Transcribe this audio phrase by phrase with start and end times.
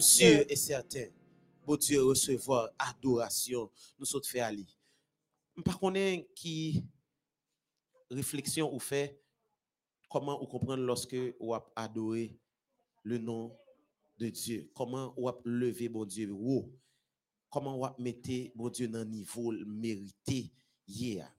[0.00, 0.52] à Monsieur Dieu.
[0.52, 1.06] est certain.
[1.66, 3.70] Bon Dieu recevoir adoration.
[3.98, 4.66] Nous sommes fait aller.
[5.62, 6.00] Par contre,
[6.34, 6.82] qui
[8.10, 9.20] réflexion ou fait
[10.08, 12.34] comment vous comprendre lorsque vous adoré
[13.02, 13.54] le nom
[14.16, 14.70] de Dieu?
[14.74, 16.32] Comment vous lever bon Dieu?
[16.32, 16.72] Haut?
[17.50, 20.50] Comment vous mettre bon Dieu dans le niveau mérité
[20.88, 21.30] hier?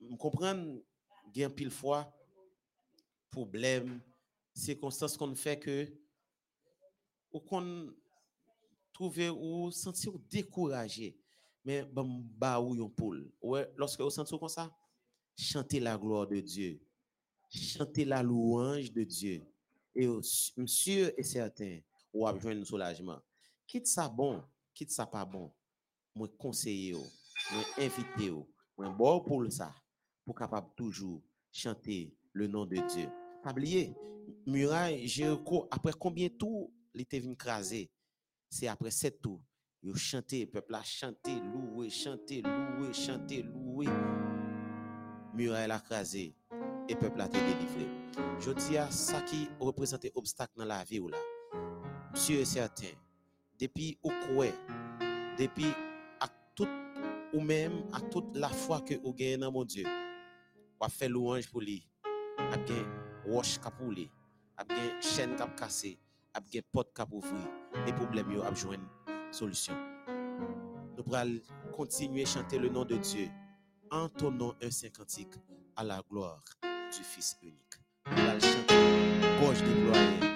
[0.00, 0.84] Vous comprenez,
[1.32, 2.12] il y a pile fois
[3.30, 4.00] problème,
[4.54, 5.86] circonstances qu'on fait que
[7.38, 7.94] ou qu'on
[8.92, 11.16] trouve ou sentir découragé.
[11.64, 13.30] Mais bon ba ou yon poule.
[13.40, 14.70] Ouais lorsque vous sentez comme ça
[15.36, 16.80] chantez la gloire de Dieu.
[17.50, 19.42] Chantez la louange de Dieu.
[19.94, 20.08] Et
[20.56, 21.80] monsieur est certain
[22.12, 23.20] ou a besoin de soulagement.
[23.66, 24.42] Quitte ça bon
[24.74, 25.52] quitte ça pas bon
[26.14, 28.30] moi conseiller moi inviter
[28.76, 29.72] moi bon pour ça
[30.24, 33.08] pour capable toujours chanter le nom de Dieu.
[33.42, 33.94] Pas oublier
[34.46, 37.90] muraille Jéricho après combien de tours il venu craser
[38.50, 39.40] c'est après sept tours
[39.82, 43.86] il chanté peuple a chanté loué chanté loué chanté loué
[45.34, 46.34] muraille a crasé
[46.88, 47.86] et peuple a été délivré
[48.40, 51.18] je dis à ça qui représente obstacle dans la vie ou là
[52.12, 52.94] monsieur est certain
[53.60, 54.46] depuis au croit
[55.38, 55.72] depuis
[56.20, 56.68] à tout
[57.32, 59.84] ou même à toute la foi que vous gagnez mon Dieu.
[60.80, 61.86] Ou fait louange pour lui
[62.48, 62.84] a gen
[63.26, 63.58] roche
[65.00, 65.98] chaîne kap cassé,
[66.38, 67.42] ap gen porte kap ouvri,
[67.84, 68.86] les problèmes ap joindre
[69.32, 69.74] solution.
[70.96, 71.40] Nous pral
[71.72, 73.28] continuer chanter le nom de Dieu,
[73.90, 75.34] entonnons un saint cantique
[75.76, 77.74] à la gloire du Fils unique.
[78.06, 78.76] Nous pral chanter
[79.40, 80.27] gorge déployée,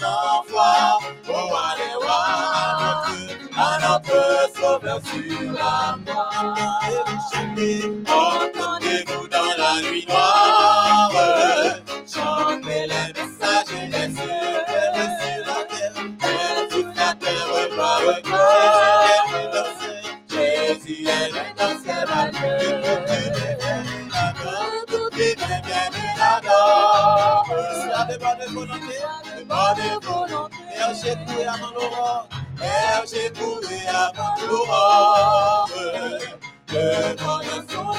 [0.00, 0.98] sans foi.
[1.28, 3.12] Oh, allez voir
[3.56, 4.22] à notre,
[4.56, 6.80] sauveur sur la croix.
[6.88, 7.78] Et vous chantez,
[8.08, 11.12] entendez-vous dans la nuit noire.
[12.12, 14.56] Chantez les messages et les cieux
[15.20, 15.96] sur la terre.
[16.32, 18.02] Et toute la terre gloire
[20.28, 22.60] Jésus est le dans ce radieux.
[24.86, 28.98] Tout est bien, bien, bien, bien, bien, bien, bien, bien, bien, bien, de bonne volonté,
[29.38, 30.56] de bonne volonté.
[30.74, 32.28] Et j'ai trouvé à mon aurore,
[32.60, 35.70] et j'ai trouvé à mon aurore.
[36.72, 37.90] Le temps de son.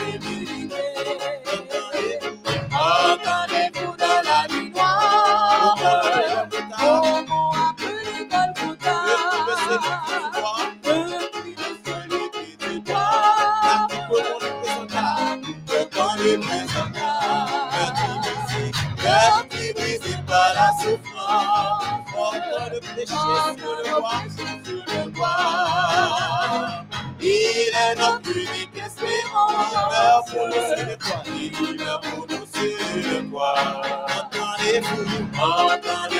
[27.23, 29.73] Il est notre unique espérance.
[29.73, 33.55] Une heure pour nous, une heure pour nous sur le bois.
[34.07, 35.05] Entendez-vous,
[35.39, 36.10] entendez-vous.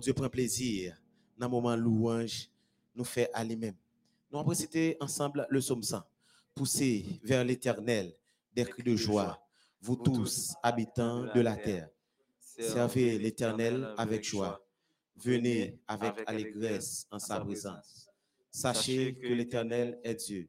[0.00, 0.96] Dieu prend plaisir
[1.36, 2.48] dans le moment louange,
[2.94, 3.76] nous fait à lui-même.
[4.30, 6.02] Nous avons cité ensemble le psaume 100.
[6.54, 8.14] Poussez vers l'éternel
[8.54, 9.40] des cris de joie,
[9.80, 11.88] vous tous, habitants de la terre.
[12.40, 14.60] Servez l'Éternel avec joie.
[15.16, 18.08] Venez avec allégresse en sa présence.
[18.50, 20.48] Sachez que l'Éternel est Dieu.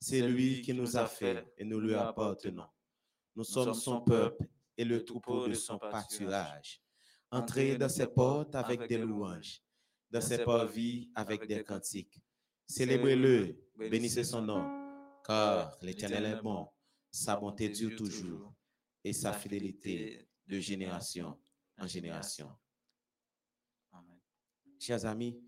[0.00, 2.66] C'est lui qui nous a fait et nous lui appartenons.
[3.34, 6.82] Nous sommes son peuple et le troupeau de son pâturage.
[7.30, 9.62] Entrez dans ses portes avec des louanges,
[10.10, 12.20] dans ses parvis avec des cantiques.
[12.66, 14.64] Célébrez-le, bénissez son nom,
[15.24, 16.68] car l'Éternel est bon,
[17.10, 18.54] sa bonté dure toujours
[19.02, 21.38] et sa fidélité de génération
[21.78, 22.50] en génération.
[23.92, 24.18] Amen.
[24.78, 25.40] Chers amis,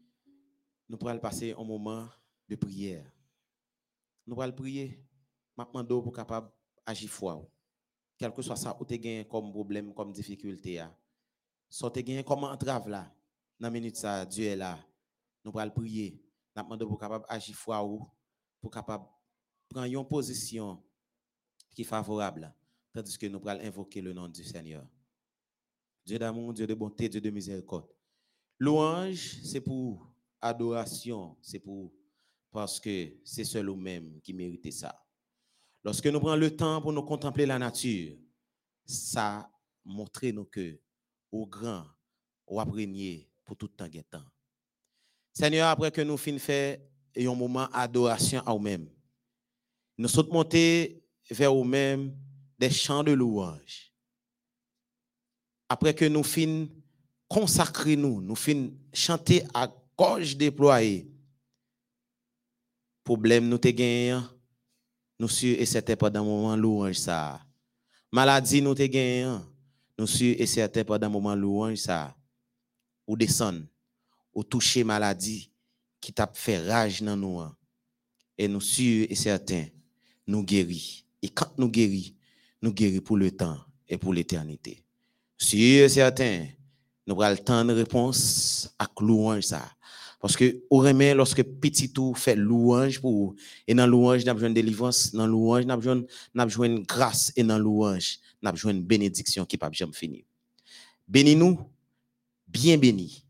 [0.88, 2.08] nous pourrons passer un moment
[2.48, 3.10] de prière.
[4.26, 5.04] Nous allons prier
[5.56, 6.50] maintenant pour capable
[6.84, 7.48] agir foi.
[8.16, 10.82] Quel que soit ça, ou te gagné comme problème, comme difficulté,
[11.70, 11.74] ya.
[11.76, 13.12] soit te gagné comme entrave là,
[13.59, 14.78] dans minute ça, Dieu est là.
[15.44, 16.22] Nous allons prier.
[16.57, 18.07] Nous demandons pour capable agir foi ou
[18.61, 19.04] pour capable
[19.68, 20.83] prendre une position
[21.70, 22.52] qui est favorable,
[22.92, 24.87] tandis que nous allons invoquer le nom du Seigneur.
[26.04, 27.88] Dieu d'amour, Dieu de bonté, Dieu de miséricorde.
[28.59, 31.92] Louange, c'est pour adoration, c'est pour
[32.50, 35.04] parce que c'est seul ou même qui mérite ça.
[35.85, 38.16] Lorsque nous prenons le temps pour nous contempler la nature,
[38.85, 39.50] ça
[39.85, 40.81] montre nous que
[41.30, 41.84] au grand,
[42.46, 44.24] ou régner pour tout temps temps.
[45.32, 46.78] Seigneur, après que nous finissons faire
[47.16, 48.88] un moment d'adoration à nous-mêmes,
[49.96, 52.16] nous sommes montés vers nous-mêmes
[52.58, 53.92] des chants de louange.
[55.68, 56.72] Après que nous finissons
[57.28, 61.10] consacrer nous, nous finissons chanter à gorge déployée.
[63.04, 64.18] Problème nous te gagné,
[65.18, 67.40] nous sûrs et c'était pendant moment louange ça.
[68.10, 68.86] Maladie nous te
[69.98, 72.14] nous sûrs et c'était pendant un moment louange ça.
[73.06, 73.62] Ou descendre,
[74.34, 75.50] ou toucher maladie
[76.00, 77.40] qui t'a fait rage dans nous.
[77.40, 77.54] hein.
[78.37, 79.66] Et nous sûrs et certains,
[80.26, 81.04] nous guéris.
[81.22, 82.14] Et quand nous guéris,
[82.62, 83.58] nous guéris pour le temps
[83.88, 84.84] et pour l'éternité.
[85.37, 86.46] Sûr et certain,
[87.06, 89.68] nous avons le temps de réponse à louange ça.
[90.20, 93.34] Parce que, au remet, lorsque petit tout fait louange pour
[93.66, 96.02] et dans louange, avons besoin de délivrance, dans louange, avons besoin-
[96.37, 100.24] avons besoin grâce, et dans louange, nous avons besoin de bénédiction qui peut jamais finir.
[101.07, 101.59] Bénis-nous,
[102.46, 103.24] bien bénis.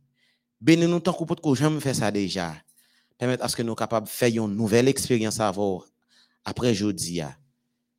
[0.61, 2.55] Bénis-nous tant qu'on peut jamais fait ça déjà.
[3.17, 5.85] Permettre à ce que nous capables de faire une nouvelle expérience avoir
[6.45, 7.21] après jeudi.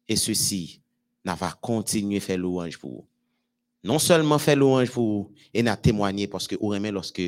[0.08, 0.82] Et ceci,
[1.26, 3.08] nous va continuer à faire louange pour vous.
[3.84, 7.22] Non seulement faire louange pour vous, et nous témoigner parce que ou remet lorsque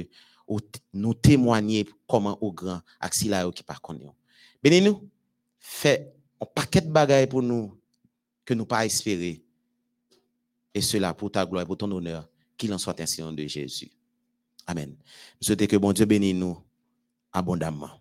[0.94, 4.14] nous témoigner comment au grand axilla qui par contre.
[4.62, 5.10] Bénis-nous,
[5.60, 7.78] fait un paquet de bagailles pour nous
[8.44, 9.42] que nous pas espérer.
[10.74, 13.92] Et cela pour ta gloire, pour ton honneur, qu'il en soit ainsi nom de Jésus.
[14.68, 14.90] Amen.
[14.90, 16.58] Nous souhaitons que bon Dieu bénisse nous
[17.32, 18.01] abondamment.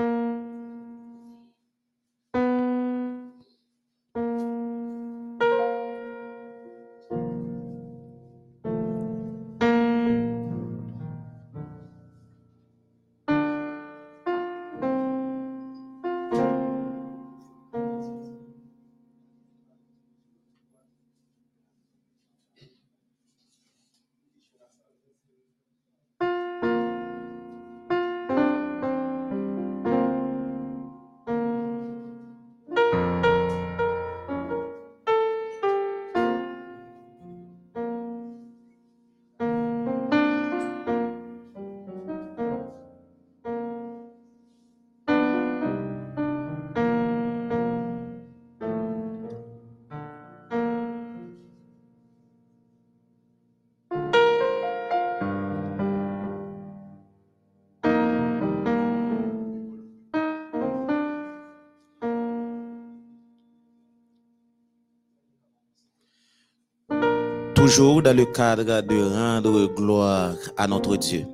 [67.61, 71.27] toujours dans le cadre de rendre gloire à notre Dieu.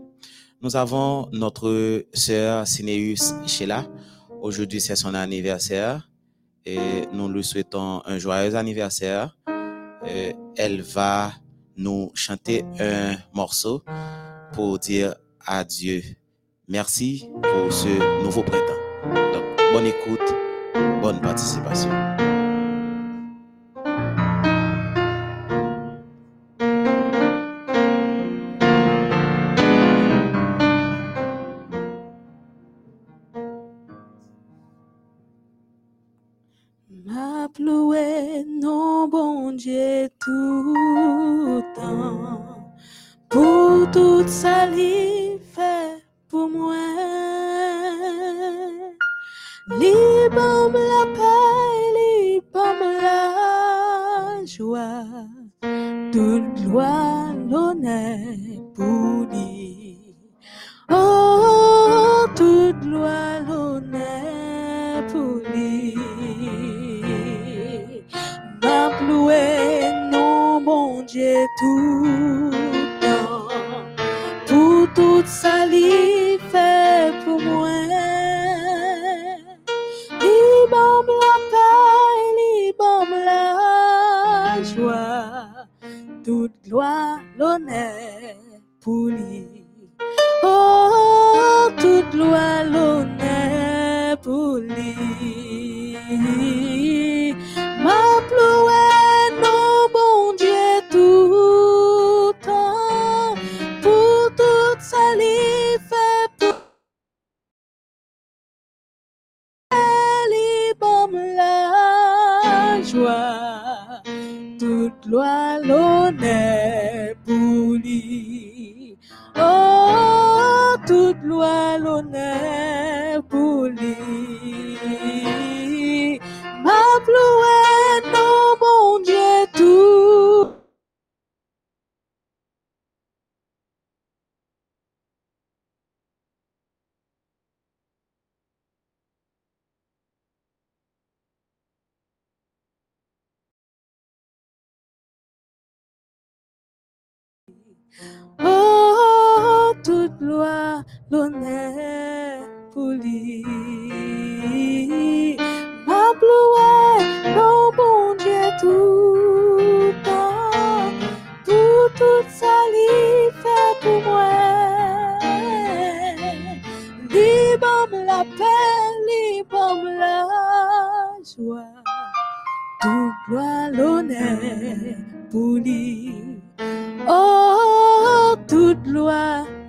[0.62, 3.86] Nous avons notre sœur Sineus Sheila.
[4.42, 6.10] Aujourd'hui, c'est son anniversaire
[6.66, 9.38] et nous lui souhaitons un joyeux anniversaire.
[9.48, 11.32] Euh, elle va
[11.78, 13.82] nous chanter un morceau
[14.52, 16.04] pour dire à Dieu
[16.68, 18.84] merci pour ce nouveau printemps.
[19.34, 20.36] Donc, bonne écoute,
[21.02, 22.07] bonne participation.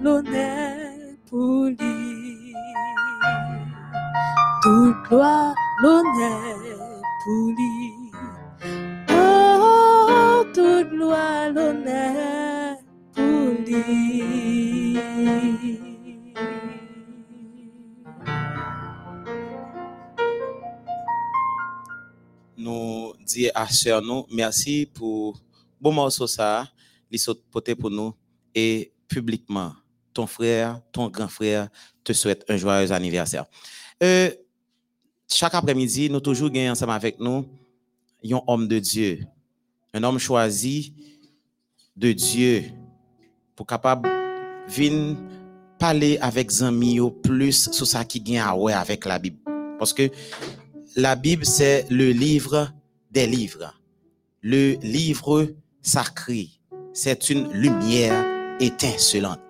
[0.00, 2.54] L'honneur pour lui.
[4.62, 7.92] Toute gloire, l'honneur pour lui.
[9.10, 12.76] Oh, toute gloire, l'honneur
[13.14, 14.98] pour lui.
[22.56, 25.40] nous dire à sœur nous merci pour
[25.80, 26.66] bon morceau ça
[27.10, 27.18] les
[27.76, 28.12] pour nous
[28.54, 29.72] et publiquement
[30.18, 31.68] ton frère ton grand frère
[32.04, 33.44] te souhaite un joyeux anniversaire
[34.00, 34.30] Euh,
[35.38, 37.40] chaque après-midi nous toujours gagnons ensemble avec nous
[38.24, 39.12] un homme de Dieu
[39.94, 40.92] un homme choisi
[41.96, 42.54] de Dieu
[43.56, 44.08] pour capable
[44.68, 45.16] venir
[45.78, 49.40] parler avec amis yo plus sur ça qui gagne à ouais avec la Bible
[49.78, 50.10] parce que
[50.96, 52.72] la Bible, c'est le livre
[53.12, 53.72] des livres.
[54.42, 55.46] Le livre
[55.80, 56.48] sacré.
[56.92, 58.24] C'est une lumière
[58.58, 59.47] étincelante.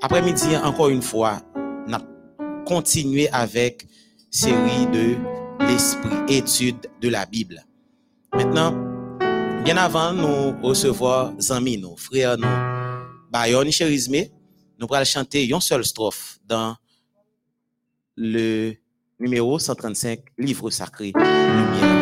[0.00, 2.00] Après-midi, encore une fois, on a
[2.64, 3.84] continué avec
[4.30, 5.16] série de
[5.66, 7.64] l'esprit, étude de la Bible.
[8.32, 8.72] Maintenant,
[9.64, 12.46] bien avant nous recevoir amis, nos frères, nous,
[13.32, 14.26] Bayon Cherizme,
[14.78, 16.76] nous allons chanter une seule strophe dans
[18.16, 18.74] le
[19.18, 21.97] numéro 135, livre sacré, lumière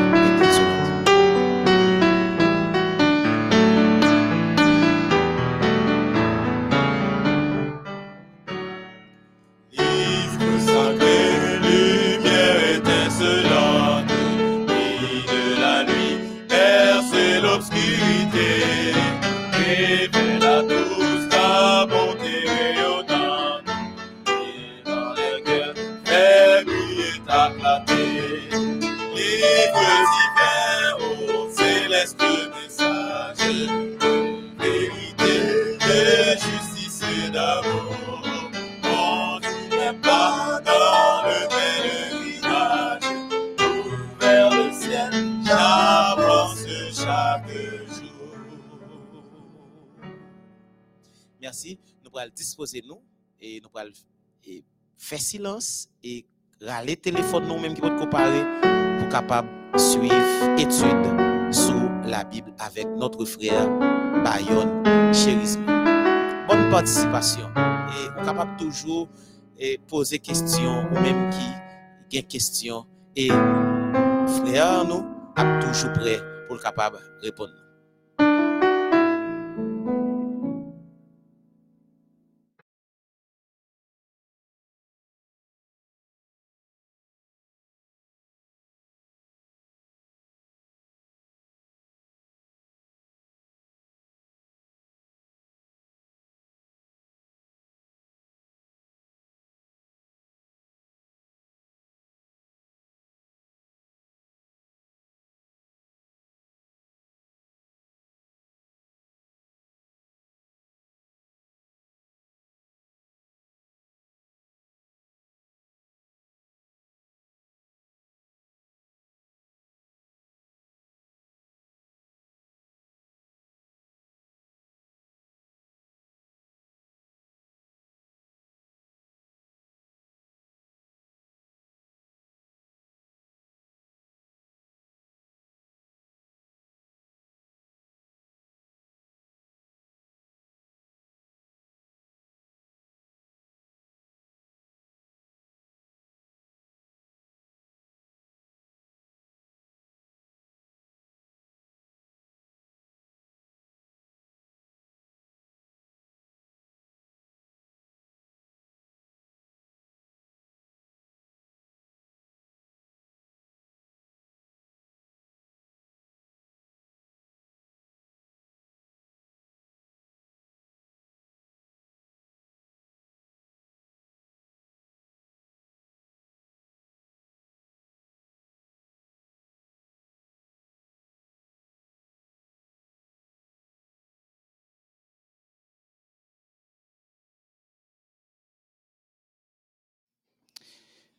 [53.77, 54.63] nous allons
[54.97, 56.25] faire silence et
[56.63, 58.43] râler téléphone nous même qui peut comparer
[58.99, 60.15] pour capable suivre
[60.59, 63.69] étude sur la Bible avec notre frère
[64.25, 65.65] Bayon Chérisme.
[66.49, 69.09] Bonne participation et capable toujours
[69.59, 71.31] et poser questions ou même
[72.09, 75.05] qui a question et frère nous
[75.37, 77.66] est toujours prêt pour capable répondre.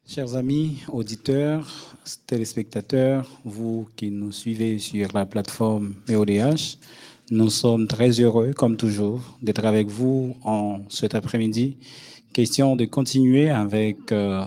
[0.09, 1.93] Chers amis, auditeurs,
[2.27, 6.77] téléspectateurs, vous qui nous suivez sur la plateforme EODH,
[7.29, 11.77] nous sommes très heureux, comme toujours, d'être avec vous en cet après-midi.
[12.31, 14.45] Question de continuer avec euh,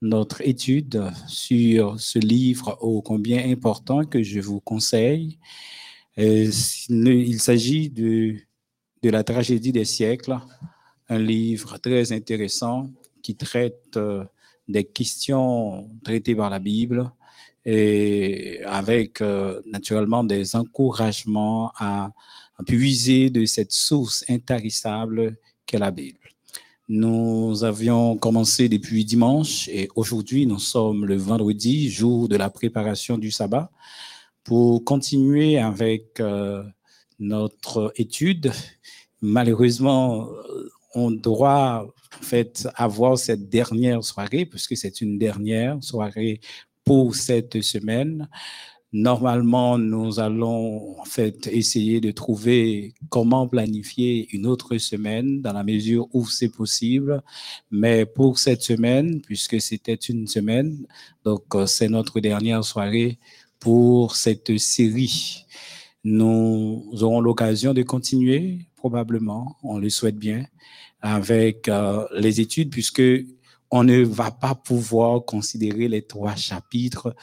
[0.00, 5.40] notre étude sur ce livre ô combien important que je vous conseille.
[6.18, 6.48] Euh,
[6.88, 8.36] il s'agit de,
[9.02, 10.38] de la tragédie des siècles,
[11.08, 12.88] un livre très intéressant
[13.22, 14.24] qui traite euh,
[14.70, 17.10] des questions traitées par la Bible
[17.64, 22.10] et avec euh, naturellement des encouragements à,
[22.66, 26.18] puiser de cette source intarissable qu'est la Bible.
[26.90, 33.16] Nous avions commencé depuis dimanche et aujourd'hui nous sommes le vendredi, jour de la préparation
[33.16, 33.70] du sabbat,
[34.44, 36.62] pour continuer avec euh,
[37.18, 38.52] notre étude.
[39.22, 40.28] Malheureusement,
[40.94, 41.86] on doit
[42.18, 46.40] en fait avoir cette dernière soirée, puisque c'est une dernière soirée
[46.84, 48.28] pour cette semaine.
[48.92, 55.62] Normalement, nous allons en fait essayer de trouver comment planifier une autre semaine dans la
[55.62, 57.22] mesure où c'est possible.
[57.70, 60.86] Mais pour cette semaine, puisque c'était une semaine,
[61.24, 63.20] donc euh, c'est notre dernière soirée
[63.60, 65.46] pour cette série.
[66.02, 70.46] Nous aurons l'occasion de continuer, probablement, on le souhaite bien,
[71.02, 73.02] avec euh, les études, puisque
[73.70, 77.14] on ne va pas pouvoir considérer les trois chapitres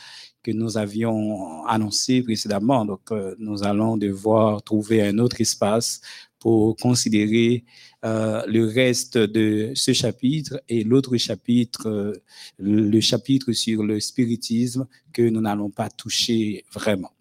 [0.42, 2.86] que nous avions annoncés précédemment.
[2.86, 6.00] Donc, euh, nous allons devoir trouver un autre espace
[6.40, 7.66] pour considérer
[8.06, 12.14] euh, le reste de ce chapitre et l'autre chapitre, euh,
[12.60, 17.12] le chapitre sur le spiritisme que nous n'allons pas toucher vraiment.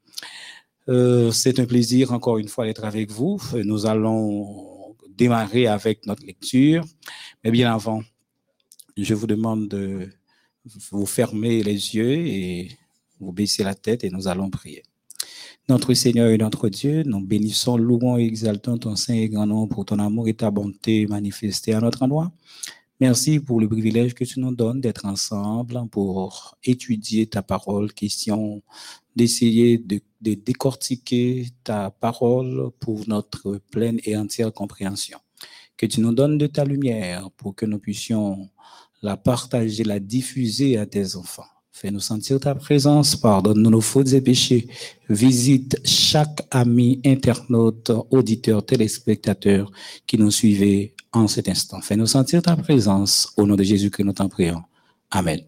[0.89, 3.41] Euh, c'est un plaisir encore une fois d'être avec vous.
[3.65, 4.76] Nous allons
[5.17, 6.85] démarrer avec notre lecture.
[7.43, 8.03] Mais bien avant,
[8.97, 10.09] je vous demande de
[10.91, 12.71] vous fermer les yeux et
[13.21, 14.83] vous baisser la tête et nous allons prier.
[15.69, 19.67] Notre Seigneur et notre Dieu, nous bénissons, louons et exaltons ton saint et grand nom
[19.67, 22.31] pour ton amour et ta bonté manifestée à notre endroit.
[22.99, 28.62] Merci pour le privilège que tu nous donnes d'être ensemble pour étudier ta parole, question
[29.14, 35.18] d'essayer de, décortiquer ta parole pour notre pleine et entière compréhension.
[35.76, 38.49] Que tu nous donnes de ta lumière pour que nous puissions
[39.03, 41.44] la partager, la diffuser à tes enfants.
[41.72, 44.68] Fais-nous sentir ta présence, pardonne-nous nos fautes et péchés.
[45.11, 49.70] Visite chaque ami, internaute, auditeur, téléspectateur
[50.07, 51.81] qui nous suivait en cet instant.
[51.81, 53.33] Fais-nous sentir ta présence.
[53.37, 54.62] Au nom de Jésus que nous t'en prions.
[55.11, 55.41] Amen.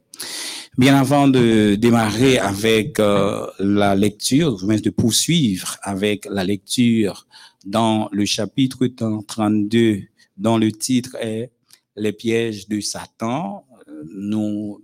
[0.77, 7.27] Bien avant de démarrer avec euh, la lecture, de poursuivre avec la lecture
[7.65, 10.03] dans le chapitre 32,
[10.37, 11.51] dont le titre est
[11.97, 14.81] Les pièges de Satan, euh, nous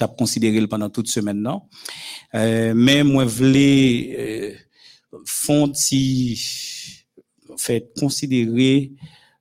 [0.00, 1.62] avons considéré pendant toute semaine, non?
[2.34, 4.54] Euh, mais moi, voulais euh,
[5.24, 5.72] font
[7.56, 8.92] fait considérer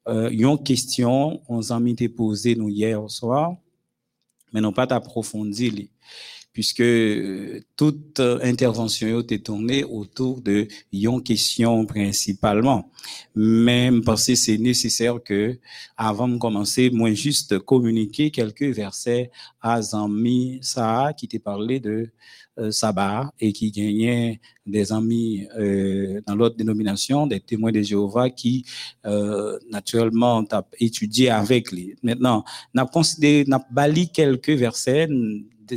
[0.07, 3.55] euh, une question on amis été posée nous hier soir
[4.51, 5.73] mais non pas approfondir
[6.53, 12.91] puisque euh, toute euh, intervention était tournée autour de une question principalement.
[13.35, 15.57] Mais pense que c'est nécessaire que,
[15.97, 19.31] avant de commencer, moi juste communiquer quelques versets
[19.61, 22.09] à Zami Saha qui t'a parlé de
[22.59, 28.29] euh, sabbat et qui gagnait des amis euh, dans l'autre dénomination, des témoins de Jéhovah
[28.29, 28.65] qui
[29.05, 30.47] euh, naturellement ont
[30.79, 31.95] étudié avec lui.
[32.03, 32.43] Maintenant,
[32.73, 35.07] n'a considéré, n'a bali quelques versets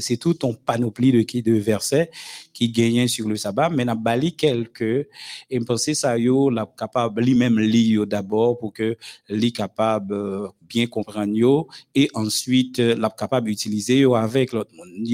[0.01, 2.11] c'est tout ton panoplie de, de versets
[2.53, 5.09] qui gagnent sur le sabbat, mais n'a bali quelques,
[5.51, 8.97] et me penser ça yo, la capable, lui-même lire d'abord pour que
[9.29, 15.05] lui capable euh, bien comprendre et ensuite la capable d'utiliser avec l'autre monde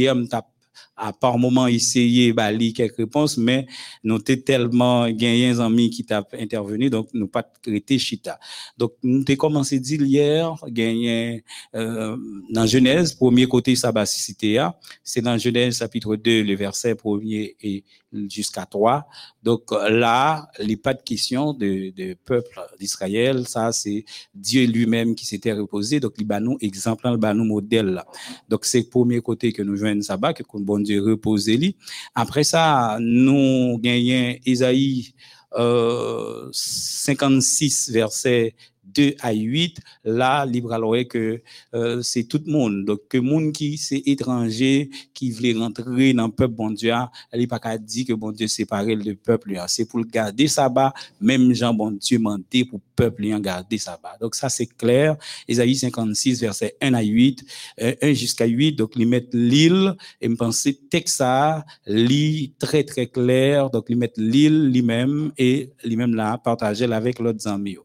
[1.02, 3.66] à par moment essayer bah, quelques réponses, mais
[4.04, 8.38] nous avons tellement gagné un ami qui t'a intervenu, donc nous pas traité chita.
[8.78, 11.42] Donc nous avons commencé dire hier, gagné
[11.74, 12.16] euh,
[12.50, 14.64] dans Genèse, premier côté sabbaticité,
[15.02, 17.82] c'est dans Genèse chapitre 2, le verset premier et
[18.28, 19.06] jusqu'à 3.
[19.42, 24.04] Donc là, il a pas de question de, de peuple d'Israël, ça c'est
[24.34, 28.02] Dieu lui-même qui s'était reposé, donc il nous exemple, il nous modèle.
[28.48, 31.76] Donc c'est le premier côté que nous jouons sabbat, que bon Dieu reposer lui.
[32.14, 35.14] Après ça, nous gagnons Isaïe
[35.54, 38.54] euh, 56, verset
[38.84, 41.40] 2 à 8, là, libre alors que
[41.74, 42.84] euh, c'est tout le monde.
[42.84, 46.92] Donc, que monde qui c'est étranger, qui voulait rentrer dans le peuple bon Dieu,
[47.30, 49.58] elle n'est pas dire que bon Dieu séparer le peuple.
[49.68, 54.16] C'est pour le garder sabbat, même Jean bon Dieu mentait pour peuple en garder sabbat.
[54.20, 55.16] Donc, ça, c'est clair.
[55.48, 57.44] Isaïe 56, verset 1 à 8,
[57.80, 58.72] 1 euh, jusqu'à 8.
[58.72, 63.70] Donc, ils mettent l'île, et me penser ça, lit très, très clair.
[63.70, 67.76] Donc, ils mettent l'île lui-même, et lui-même là, partager avec l'autre amis.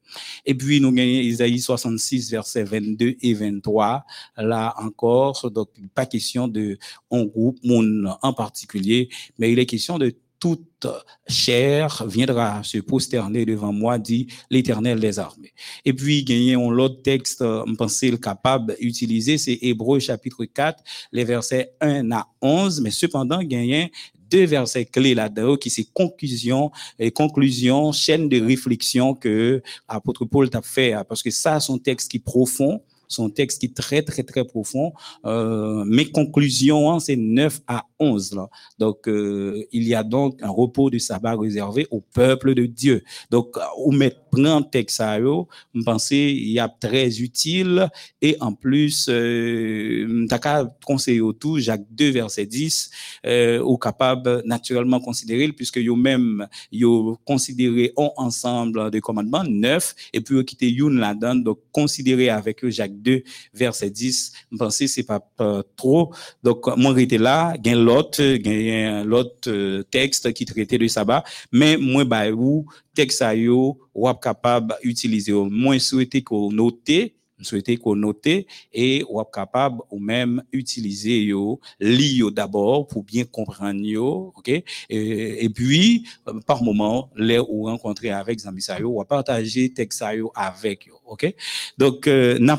[0.46, 4.06] Et puis, nous gagnons Isaïe 66, verset 22 et 23.
[4.38, 6.78] Là encore, donc, pas question de
[7.12, 10.88] un groupe, monde en particulier, mais il est question de toute
[11.28, 15.54] chair viendra se prosterner devant moi, dit l'Éternel des armées.
[15.86, 21.24] Et puis, gagnons l'autre texte, je pense le capable d'utiliser, c'est Hébreu chapitre 4, les
[21.24, 23.90] versets 1 à 11, mais cependant, gagnons
[24.30, 30.50] deux versets clés là-dedans, qui c'est conclusion et conclusion, chaîne de réflexion que apôtre Paul
[30.50, 33.76] t'a fait, hein, parce que ça, son texte qui est profond, son texte qui est
[33.76, 34.94] très, très, très profond.
[35.26, 38.36] Euh, mes conclusions, hein, c'est 9 à 11.
[38.36, 38.50] Là.
[38.78, 43.04] Donc, euh, il y a donc un repos du sabbat réservé au peuple de Dieu.
[43.30, 45.44] Donc, ou mettre prend texte à eux,
[45.74, 47.90] je pense il y a très utile
[48.22, 52.90] et en plus, euh, t'as conseiller autour, Jacques 2, verset 10,
[53.26, 60.22] euh, ou capable naturellement considérer, puisque yo même, yo considéré ensemble des commandements, 9, et
[60.22, 63.24] puis quitter une là-dedans, donc considérer avec eux Jacques 2,
[63.54, 66.14] verset 10, je pense c'est pas, pas, trop.
[66.44, 71.28] Donc, moi, j'étais là, gain lot, euh, genyen lot euh, tekst ki trete de sabat,
[71.52, 72.66] men mwen bay ou
[72.98, 75.46] tekst a yo wap kapab utilize yo.
[75.50, 77.08] Mwen souwete ko note
[77.42, 78.28] souhaité qu'on note
[78.74, 84.50] et ou capable ou même utiliser yo li d'abord pour bien comprendre yo OK?
[84.50, 86.08] Et, et puis
[86.46, 91.34] par moment les ou rencontrer avec Zami ou partager texte yo avec yo OK?
[91.78, 92.58] Donc euh, n'a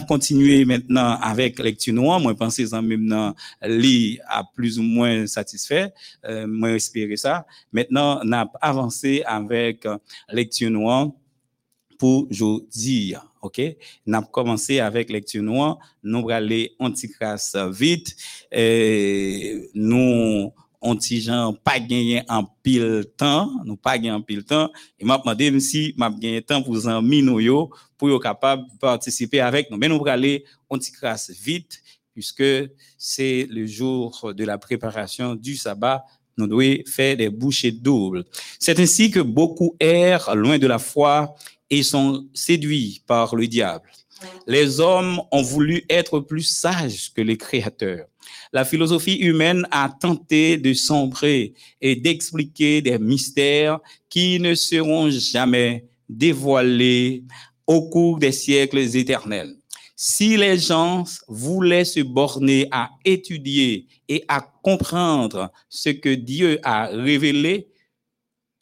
[0.65, 2.21] maintenant avec lecture noire.
[2.21, 5.93] Moi penser Zami maintenant li a plus ou moins satisfait.
[6.25, 7.47] Euh, moi espérer ça.
[7.73, 9.87] Maintenant n'a avancé avec
[10.33, 11.11] lecture noire
[11.99, 12.29] pour
[12.71, 13.61] dire, OK?
[14.07, 18.17] N'a commencé avec lecture noire, nous aller anticrasse vite,
[19.75, 20.53] nous,
[21.21, 25.59] gens pas gagné en pile temps, nous pas gagné en pile temps, et m'a demandé
[25.61, 29.77] si m'a gagné temps pour en nous pour être capable participer avec nous.
[29.77, 31.83] Mais nous aller anticrasse vite,
[32.13, 32.45] puisque
[32.97, 36.05] c'est le jour de la préparation du sabbat
[36.39, 38.25] nous devons faire des bouchées doubles.
[38.59, 41.35] C'est ainsi que beaucoup errent loin de la foi
[41.71, 43.91] et sont séduits par le diable.
[44.47, 48.07] Les hommes ont voulu être plus sages que les créateurs.
[48.53, 53.79] La philosophie humaine a tenté de sombrer et d'expliquer des mystères
[54.09, 57.25] qui ne seront jamais dévoilés
[57.67, 59.55] au cours des siècles éternels.
[60.01, 66.87] Si les gens voulaient se borner à étudier et à comprendre ce que Dieu a
[66.87, 67.67] révélé,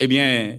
[0.00, 0.58] eh bien,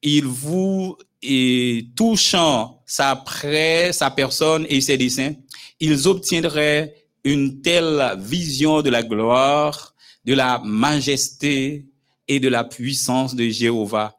[0.00, 5.34] il vous, et touchant sa presse, sa personne et ses desseins,
[5.80, 6.94] ils obtiendraient
[7.24, 9.92] une telle vision de la gloire,
[10.24, 11.86] de la majesté
[12.28, 14.16] et de la puissance de Jéhovah,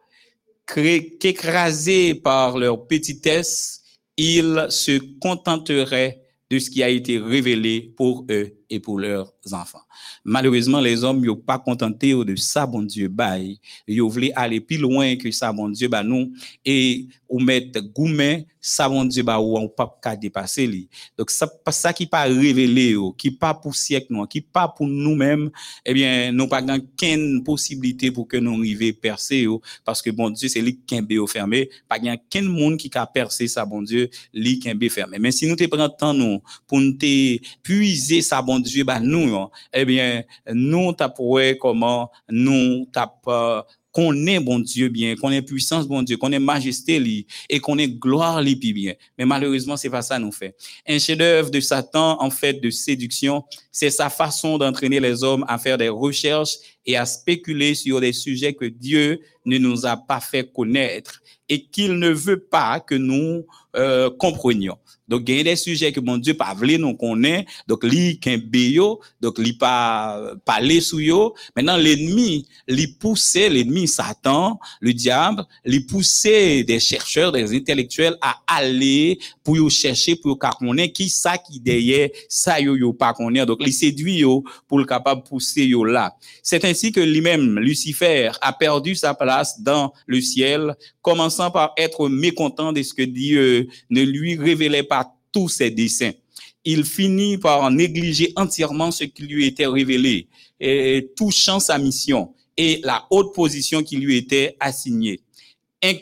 [0.67, 3.82] qu'é- qu'écrasés par leur petitesse,
[4.17, 9.81] ils se contenteraient de ce qui a été révélé pour eux et pour leurs enfants.
[10.23, 13.59] Malheureusement, les hommes n'ont pas contenté de ça, bon Dieu, bail.
[13.87, 16.31] Ils voulaient aller plus loin que ça, bon Dieu, bah nous,
[16.65, 20.87] et ou mettre gourmet, ça, bon Dieu, bah ou on pas qu'à dépasser lui.
[21.17, 24.87] Donc, ça, ça qui pas révélé, yo, qui pas pour siècle, non, qui pas pour
[24.87, 25.49] nous-mêmes,
[25.85, 26.61] eh bien, nous pas
[26.97, 30.95] qu'une possibilité pour que nous arrivions percer, yo, parce que bon Dieu, c'est lui qui
[30.95, 35.17] est fermé, pas qu'un monde qui a percé ça, bon Dieu, lui qui est fermé.
[35.19, 36.97] Mais si nous te prenons temps, nous, pour nous
[37.63, 43.27] puiser ça, bon Dieu, bah nous, yo, eh bien, nous t'approuer comment nous tape
[43.93, 47.01] qu'on est bon Dieu bien, qu'on est puissance bon Dieu, qu'on est majesté
[47.47, 48.93] et qu'on est gloire puis bien.
[49.17, 50.55] Mais malheureusement, c'est pas ça nous fait.
[50.87, 55.59] Un chef-d'œuvre de Satan, en fait, de séduction, c'est sa façon d'entraîner les hommes à
[55.59, 56.55] faire des recherches
[56.85, 61.65] et à spéculer sur des sujets que Dieu ne nous a pas fait connaître et
[61.65, 64.77] qu'il ne veut pas que nous euh, comprenions.
[65.07, 67.45] Donc, il y a des sujets que mon Dieu pas voulu nous connaît.
[67.67, 71.35] Donc, li béo, donc li pas parler sous yo.
[71.55, 78.41] Maintenant, l'ennemi, li pousser, l'ennemi Satan, le diable, li pousser des chercheurs, des intellectuels à
[78.47, 83.13] aller pour yo chercher, pour yo connaître qui ça qui derrière ça yo yo pas
[83.13, 83.47] connaître.
[83.47, 86.15] Donc, li séduit yo pour le capable pousser yo là.
[86.41, 92.09] C'est ainsi que lui-même, Lucifer, a perdu sa place dans le ciel, commençant par être
[92.09, 96.13] mécontent de ce que Dieu ne lui révélait pas tous ses desseins.
[96.65, 100.27] Il finit par négliger entièrement ce qui lui était révélé,
[100.59, 105.19] et touchant sa mission et la haute position qui lui était assignée.
[105.83, 105.93] In-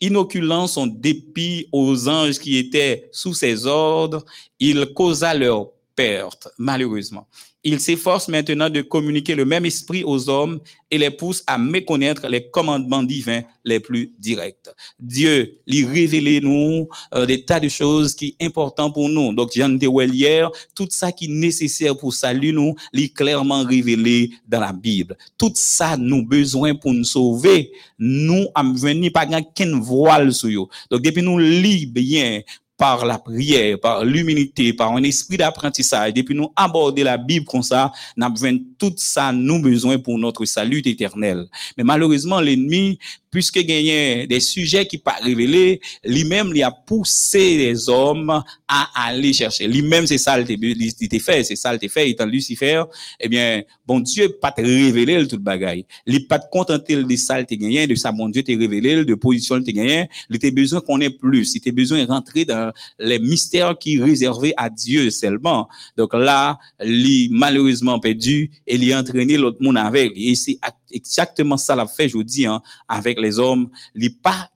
[0.00, 4.24] Inoculant son dépit aux anges qui étaient sous ses ordres,
[4.60, 7.26] il causa leur perte, malheureusement.
[7.70, 10.58] Il s'efforce maintenant de communiquer le même esprit aux hommes
[10.90, 14.70] et les pousse à méconnaître les commandements divins les plus directs.
[14.98, 19.34] Dieu, lui révélé nous euh, des tas de choses qui sont importantes pour nous.
[19.34, 24.30] Donc, Jean de hier, tout ça qui est nécessaire pour salut nous, lui clairement révélé
[24.48, 25.18] dans la Bible.
[25.36, 30.70] Tout ça nous besoin pour nous sauver, nous am venir pas qu'un voile sur yo.
[30.90, 32.40] Donc, depuis nous lit bien
[32.78, 37.62] par la prière, par l'humilité, par un esprit d'apprentissage, depuis nous aborder la Bible comme
[37.62, 41.46] ça, nous avons tout ça, nous besoin pour notre salut éternel.
[41.76, 42.98] Mais malheureusement, l'ennemi,
[43.30, 49.32] puisque gagné des sujets qui pas révélés, lui-même, il a poussé les hommes à aller
[49.32, 49.66] chercher.
[49.66, 52.82] Lui-même, c'est ça, il était fait, c'est ça, il était fait, étant Lucifer,
[53.20, 55.84] eh bien, bon Dieu, pas te révéler le tout bagaille.
[56.06, 59.14] Il pas te contenter de ça, te gagné, de ça, bon Dieu, te révélé, de
[59.14, 60.08] position, te gagné.
[60.30, 61.54] Il était besoin qu'on ait plus.
[61.54, 65.68] Il était besoin de rentrer dans les mystères qui réservés à Dieu seulement.
[65.96, 70.12] Donc là, il malheureusement perdu et il a entraîné l'autre monde avec.
[70.14, 70.58] Et c'est
[70.92, 73.70] exactement ça l'a fait, je vous dis, hein, avec les hommes.
[73.94, 74.50] Il pas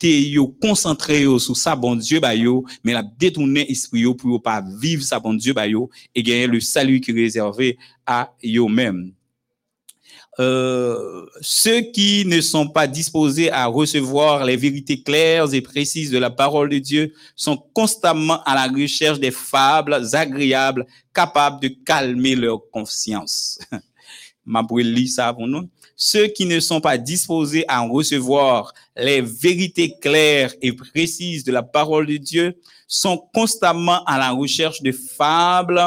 [0.00, 2.20] yo concentré yo sur ça bon Dieu
[2.84, 6.46] mais la détourné esprit pour yo pas vivre ça bon Dieu ba yo et gagner
[6.46, 9.10] le salut qui est réservé à yo même
[10.38, 16.18] euh, ceux qui ne sont pas disposés à recevoir les vérités claires et précises de
[16.18, 22.34] la parole de Dieu sont constamment à la recherche des fables agréables capables de calmer
[22.34, 23.58] leur conscience.
[25.08, 25.68] Ça pour nous.
[25.96, 31.62] Ceux qui ne sont pas disposés à recevoir les vérités claires et précises de la
[31.62, 35.82] parole de Dieu sont constamment à la recherche de fables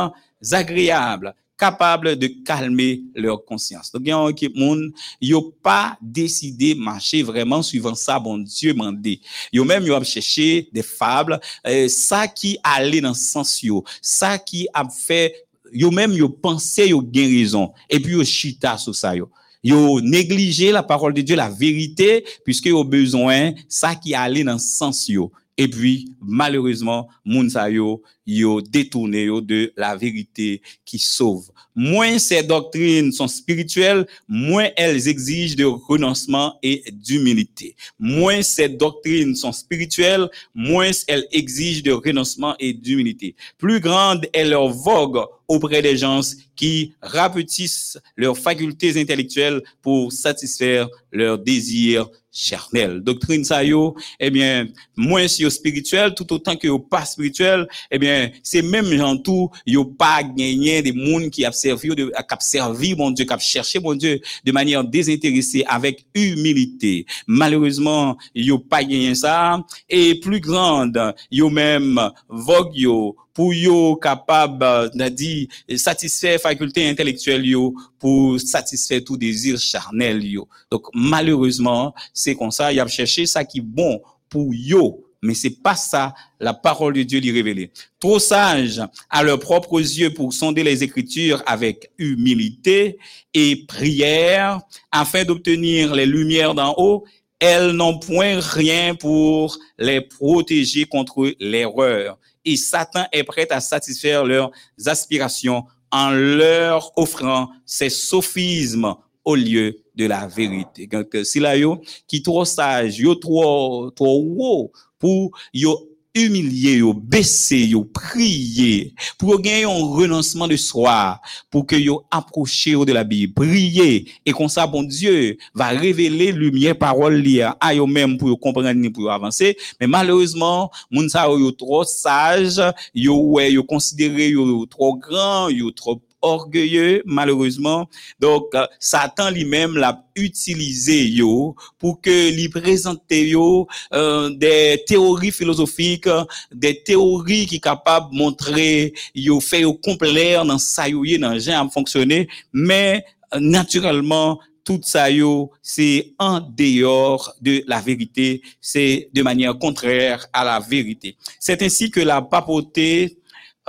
[0.52, 3.92] agréables capables de calmer leur conscience.
[3.92, 7.96] Donc, il y a un équipe monde, ils n'ont pas décidé de marcher vraiment suivant
[7.96, 9.20] ça, bon Dieu mandé.
[9.52, 13.62] Ils ont même, ils ont cherché des fables, euh, ça qui allait dans ce sens,
[14.02, 18.14] ça qui a fait, ils ont même, ils ont pensé, ils ont raison, et puis
[18.14, 19.14] ils ont chita sur ça.
[19.62, 24.46] Ils ont négligé la parole de Dieu, la vérité, puisqu'ils ont besoin, ça qui allait
[24.46, 25.12] dans ce sens.
[25.58, 31.50] Et puis, malheureusement, moun sa yo, yo détourné yo de la vérité qui sauve.
[31.76, 37.76] Moins ces doctrines sont spirituelles, moins elles exigent de renoncement et d'humilité.
[37.98, 43.36] Moins ces doctrines sont spirituelles, moins elles exigent de renoncement et d'humilité.
[43.58, 46.22] Plus grande est leur vogue auprès des gens
[46.56, 53.02] qui rapetissent leurs facultés intellectuelles pour satisfaire leurs désirs charnels.
[53.02, 57.68] Doctrine ça yo, eh bien, moins si yo spirituel, tout autant que yo pas spirituel,
[57.90, 62.06] eh bien, c'est même gens tout, yo pas gagné des monde qui a servi, de,
[62.06, 67.06] qui a servi, mon Dieu, qui a cherché, mon Dieu, de manière désintéressée, avec humilité.
[67.28, 71.00] Malheureusement, yo pas gagné ça, et plus grande,
[71.32, 75.48] yo même, vogue yo, pour yo capable de dire
[75.78, 80.48] satisfaire faculté intellectuelle yo pour satisfaire tout désir charnel yo.
[80.70, 85.34] Donc malheureusement, c'est comme ça, il a cherché ça qui est bon pour yo, mais
[85.34, 87.72] c'est pas ça la parole de Dieu lui révélée.
[88.00, 92.98] Trop sages à leurs propres yeux pour sonder les écritures avec humilité
[93.34, 94.62] et prière
[94.92, 97.06] afin d'obtenir les lumières d'en haut,
[97.40, 104.26] elles n'ont point rien pour les protéger contre l'erreur et Satan est prêt à satisfaire
[104.26, 104.52] leurs
[104.86, 108.96] aspirations en leur offrant ses sophismes
[109.26, 110.88] au lieu de la vérité.
[110.88, 116.94] Donc, si là, yo, qui trop sage, yo trop, trop haut pour yo humilier, yo
[116.94, 121.20] baisser, yo prier, pour gagner un renoncement de soi,
[121.50, 126.32] pour que yo approcher de la Bible, prier, et comme ça, bon Dieu va révéler
[126.32, 129.56] lumière, parole, lire à yo même pour comprendre, pour avancer.
[129.80, 132.62] Mais malheureusement, moun sa yo trop sage,
[132.94, 137.90] yo, ouais, yo considéré yo trop grand, yo trop orgueilleux, malheureusement.
[138.20, 145.32] Donc, euh, Satan lui-même l'a utilisé yo pour que lui présente yo euh, des théories
[145.32, 146.10] philosophiques,
[146.54, 152.28] des théories qui capables de montrer yo fait yo complet dans ça yo dans fonctionner,
[152.52, 153.04] mais
[153.40, 160.44] naturellement tout ça yo c'est en dehors de la vérité, c'est de manière contraire à
[160.44, 161.16] la vérité.
[161.40, 163.18] C'est ainsi que la papauté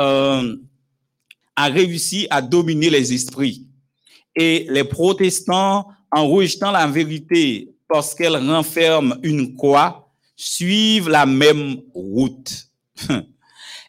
[0.01, 0.57] euh,
[1.61, 3.67] a réussi à dominer les esprits.
[4.35, 11.83] Et les protestants, en rejetant la vérité parce qu'elle renferme une croix, suivent la même
[11.95, 12.69] route.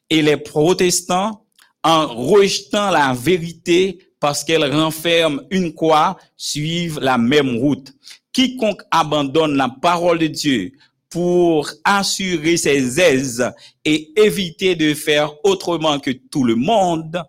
[0.10, 1.46] Et les protestants,
[1.84, 7.94] en rejetant la vérité parce qu'elle renferme une croix, suivent la même route.
[8.34, 10.74] Quiconque abandonne la parole de Dieu
[11.10, 13.50] pour assurer ses aises
[13.86, 17.24] et éviter de faire autrement que tout le monde,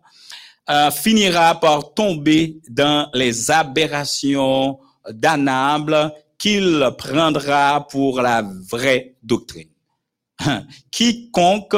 [0.71, 4.79] euh, finira par tomber dans les aberrations
[5.11, 9.69] damnables qu'il prendra pour la vraie doctrine.
[10.91, 11.77] Quiconque,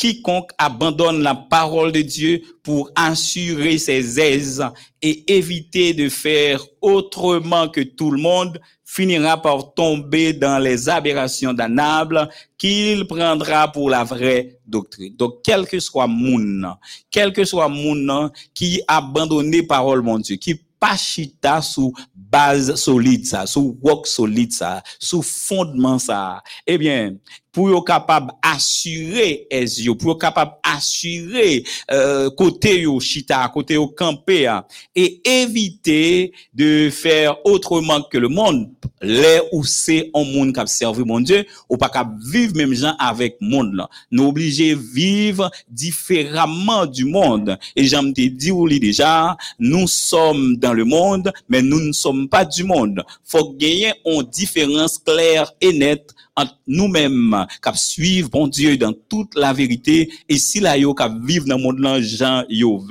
[0.00, 4.64] quiconque abandonne la parole de Dieu pour assurer ses aises
[5.02, 11.52] et éviter de faire autrement que tout le monde, finira par tomber dans les aberrations
[11.52, 12.28] damnables
[12.58, 15.14] qu'il prendra pour la vraie doctrine.
[15.14, 16.66] Donc, quel que soit moun,
[17.08, 23.26] quel que soit moun qui abandonné parole, mon Dieu, qui pas chita sous base solide
[23.26, 27.14] ça, sous rock solide ça, sous fondement ça, eh bien,
[27.52, 33.74] pour yo capable assurer es yo, pour yo capable assurer euh, côté yo chita, côté
[33.74, 38.70] yo campé hein, et éviter de faire autrement que le monde,
[39.02, 42.94] les ou c'est un monde qui servi mon Dieu, ou pas qu'à vivre même gens
[42.98, 43.88] avec monde là.
[44.10, 47.58] Nous obligés vivre différemment du monde.
[47.76, 52.44] Et j'aime te dire déjà, nous sommes dans le monde, mais nous ne sommes pas
[52.44, 53.02] du monde.
[53.24, 56.14] Faut gagner une différence claire et nette
[56.66, 61.46] nous-mêmes, qui suivre bon Dieu dans toute la vérité, et si la yo qui vivre
[61.46, 62.82] dans le monde là, Jean yo.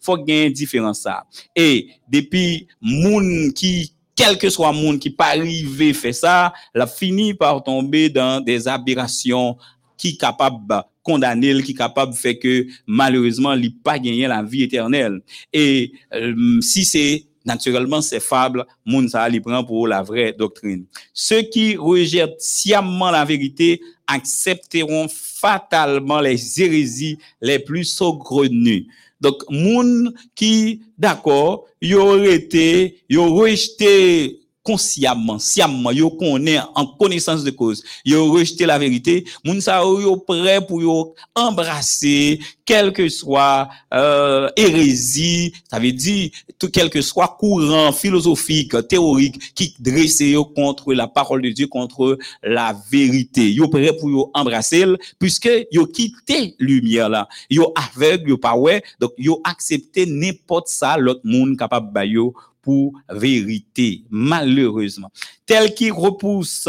[0.00, 1.24] Faut gagner différence ça.
[1.54, 7.32] Et depuis moun qui quel que soit monde qui pas arrivé fait ça, la fini
[7.32, 9.56] par tomber dans des aberrations
[9.96, 15.22] qui capable condamner, qui capable fait que malheureusement il pas gagné la vie éternelle.
[15.52, 20.84] Et euh, si c'est naturellement c'est fable, moun ça li prend pour la vraie doctrine.
[21.12, 28.86] Ceux qui rejettent sciemment la vérité accepteront fatalement les hérésies les plus saugrenues.
[29.20, 37.50] Donc, moun qui, d'accord, yo été, yo rejeté consciemment, sciemment, yo connaît en connaissance de
[37.50, 43.68] cause, yo rejeté la vérité, moun sa yo, prêt pour yo embrasser quel que soit
[43.92, 50.44] euh, hérésie, ça veut dire tout quel que soit courant philosophique, théorique qui dresse yo
[50.44, 53.52] contre la parole de Dieu, contre la vérité.
[53.52, 54.86] Yo prêt pour yo embrasser
[55.18, 57.28] puisque yo quitté lumière là.
[57.48, 62.34] Yo aveugle, yo pas ouais, donc yo accepté n'importe ça l'autre monde capable ba yo
[62.62, 65.10] pour vérité, malheureusement.
[65.46, 66.68] Tel qui repousse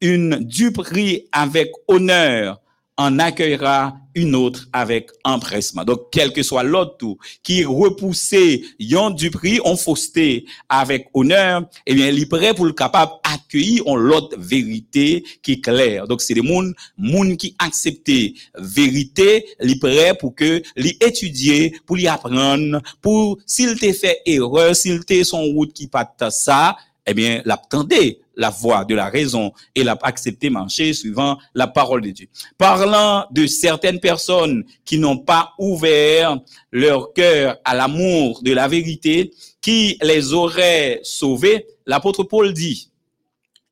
[0.00, 2.60] une duperie avec honneur,
[3.00, 5.84] en accueillera une autre avec empressement.
[5.84, 11.94] Donc, quel que soit l'autre qui repoussé yon du prix, on fausseté avec honneur, eh
[11.94, 16.06] bien, il pour le capable accueillir on l'autre vérité qui est claire.
[16.06, 22.06] Donc, c'est des moun qui acceptent vérité, il prêt pour que, li étudier, pour l'y
[22.06, 26.76] apprendre, pour, s'il te fait erreur, s'il te son route qui pas ça,
[27.06, 32.00] eh bien, l'attendez la voie de la raison et l'a accepté marcher suivant la parole
[32.00, 32.26] de Dieu.
[32.56, 36.38] Parlant de certaines personnes qui n'ont pas ouvert
[36.72, 39.30] leur cœur à l'amour de la vérité,
[39.60, 42.90] qui les aurait sauvés, l'apôtre Paul dit,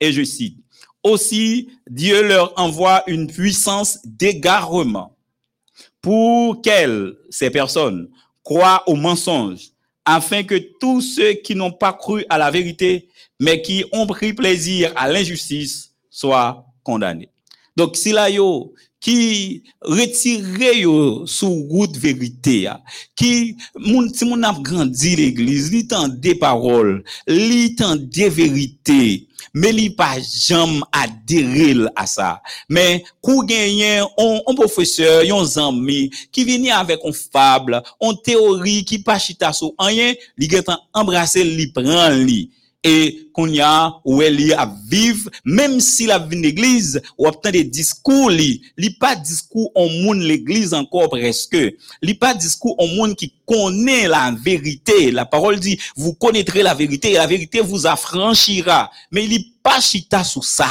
[0.01, 0.59] et je cite,
[1.03, 5.17] aussi Dieu leur envoie une puissance d'égarement
[6.03, 8.11] pour qu'elles, ces personnes,
[8.43, 9.71] croient au mensonge,
[10.05, 13.08] afin que tous ceux qui n'ont pas cru à la vérité,
[13.41, 17.29] men ki on pri plezir a l'injustis, soa kondane.
[17.79, 18.73] Dok sila yo
[19.05, 20.95] ki retire yo
[21.31, 22.75] sou gout verite ya,
[23.19, 26.97] ki moun ti moun ap grandi l'eglize, li tan de parol,
[27.31, 28.99] li tan de verite,
[29.55, 32.35] me li pa jam aderil a sa.
[32.67, 38.81] Men kou genyen, on, on profeseur, yon zanmi, ki vini avek on fable, on teori
[38.89, 42.49] ki pa chita sou anyen, li getan embrase li pran li.
[42.85, 47.27] Et qu'on y a, ou elle y a vivre, même si la vie l'église, ou
[47.27, 51.57] obtient des discours li, li pas discours en monde l'église encore presque.
[52.03, 55.11] Li pas discours en monde qui connaît la vérité.
[55.11, 58.91] La parole dit, vous connaîtrez la vérité et la vérité vous affranchira.
[59.11, 60.69] Mais il pas chita sous ça.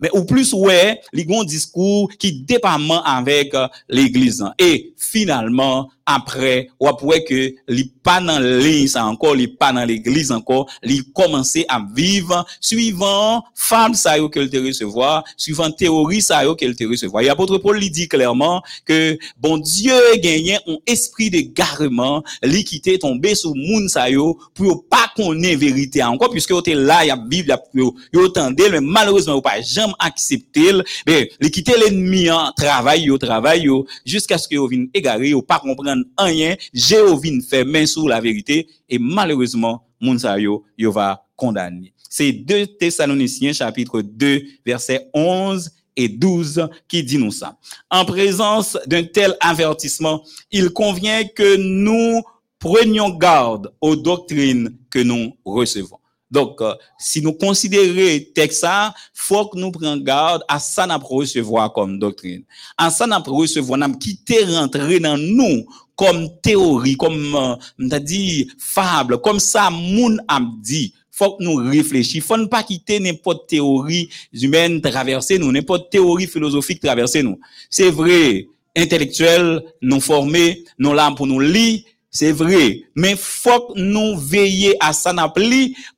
[0.00, 4.44] Mais au plus, ouais, li gon discours qui dépendant avec euh, l'église.
[4.58, 8.40] Et finalement, après, ou après que li pas dans
[8.86, 14.28] ça encore, li pas dans l'église encore, li commencer à vivre suivant femme ça yo
[14.28, 17.22] qu'elle te recevoir, suivant théorie ça yo qu'elle te recevoir.
[17.22, 22.98] Et apôtre Paul lui dit clairement que bon Dieu gagné un esprit d'égarement, li quitté
[22.98, 27.16] tomber sur moun ça yo pour pas connaître vérité encore puisque était là, y a
[27.16, 30.72] vivre, y a mais malheureusement yo pas jamais accepté,
[31.06, 33.66] ben li quitté l'ennemi en travail yo travail
[34.04, 38.20] jusqu'à ce que yo vienne égarer, yo pas comprendre rien, Jéhovah fait main sur la
[38.20, 41.92] vérité et malheureusement, moun sa yo, yo va condamner.
[42.08, 47.58] C'est 2 Thessaloniciens chapitre 2 verset 11 et 12 qui dit nous ça.
[47.90, 52.22] En présence d'un tel avertissement, il convient que nous
[52.58, 55.98] prenions garde aux doctrines que nous recevons.
[56.34, 58.66] Donc, euh, si nous considérons texte
[59.14, 62.42] faut que nous prenions garde à ça n'a recevoir comme doctrine.
[62.76, 65.64] À ça n'a recevoir, n'a quitté rentrer dans nous
[65.94, 70.92] comme théorie, comme, euh, dit, fable, comme ça, moun a dit.
[71.12, 72.26] Faut que nous réfléchissions.
[72.26, 77.38] Faut ne pas quitter n'importe théorie humaine traverser nous, n'importe théorie philosophique traverser nous.
[77.70, 81.82] C'est vrai, intellectuels, nous formés, nous là pour nous lire,
[82.16, 85.12] c'est vrai, mais faut que nous veiller à ça.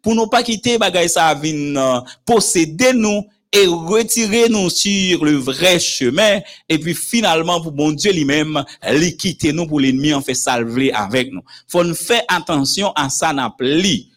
[0.01, 5.79] Pour nous pas quitter bagay ça euh, posséder nous et retirer nous sur le vrai
[5.79, 6.41] chemin.
[6.71, 10.91] Et puis finalement pour bon Dieu lui-même les quitter nous pour l'ennemi en fait salver
[10.91, 11.43] avec nous.
[11.69, 13.35] Faut nous faire attention à ça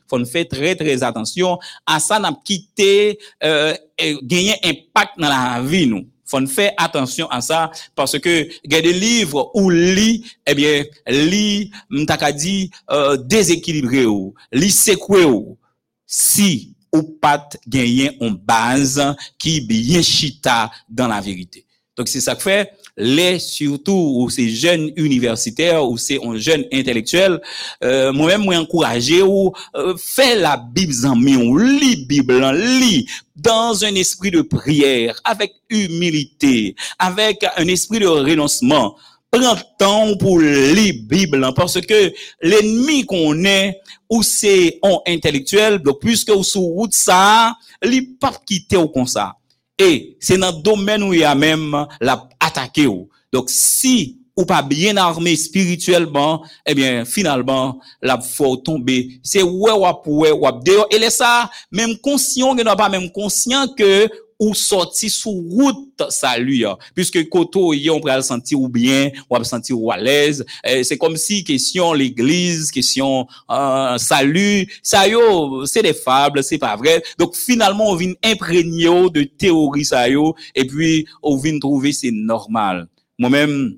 [0.09, 3.75] faut nous faire très très attention à ça n'a quitter euh,
[4.23, 8.75] gagner impact dans la vie nous faut faire attention à ça parce que il y
[8.75, 15.25] a des livres où lit eh bien lit m'taka dit euh, déséquilibré ou lit secoué
[15.25, 15.57] ou
[16.05, 21.65] si ou pas gagner en base qui bien chita dans la vérité.
[21.95, 27.41] Donc c'est ça que fait les surtout ou ces jeunes universitaires ou ces jeunes intellectuels
[27.83, 29.95] euh, moi-même moi encourager ou euh,
[30.35, 36.75] la Bible en main ou lit Bible lit dans un esprit de prière avec humilité
[36.99, 38.95] avec un esprit de renoncement.
[39.31, 43.79] Prends temps pour lire Bible hein, parce que l'ennemi qu'on est
[44.09, 49.07] ou c'est en intellectuel donc puisque ou sous route ça li pas quitter au comme
[49.07, 49.35] ça.
[49.77, 53.09] Et c'est dans le domaine où il y a même la attaqué ou.
[53.31, 59.19] Donc si ou pas bien armé spirituellement, eh bien, finalement, la faut tomber.
[59.21, 60.87] C'est ouais, ouais, wap, dehors.
[60.91, 64.09] Et là, ça, même conscient, que n'a pas même conscient que
[64.39, 66.77] ou sorti sous route salut ya.
[66.95, 70.45] puisque koto on peut sentir ou bien ou va sentir ou à l'aise.
[70.83, 76.77] C'est comme si question l'église question euh, salut ça yo c'est des fables c'est pas
[76.77, 77.03] vrai.
[77.17, 82.11] Donc finalement on vient imprégné de théorie ça yo et puis on vient trouver c'est
[82.11, 82.87] normal.
[83.17, 83.75] Moi-même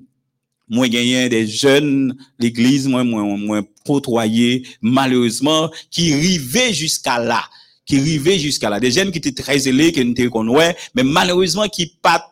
[0.68, 7.42] moi gagné des jeunes l'église moi moi moi côtoyé malheureusement qui rivaient jusqu'à là
[7.84, 8.80] qui rivaient jusqu'à là.
[8.80, 12.30] Des jeunes qui étaient très zélés qui nous connaissaient mais malheureusement qui pas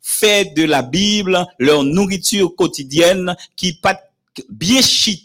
[0.00, 4.00] fait de la Bible leur nourriture quotidienne qui pas
[4.48, 4.80] bien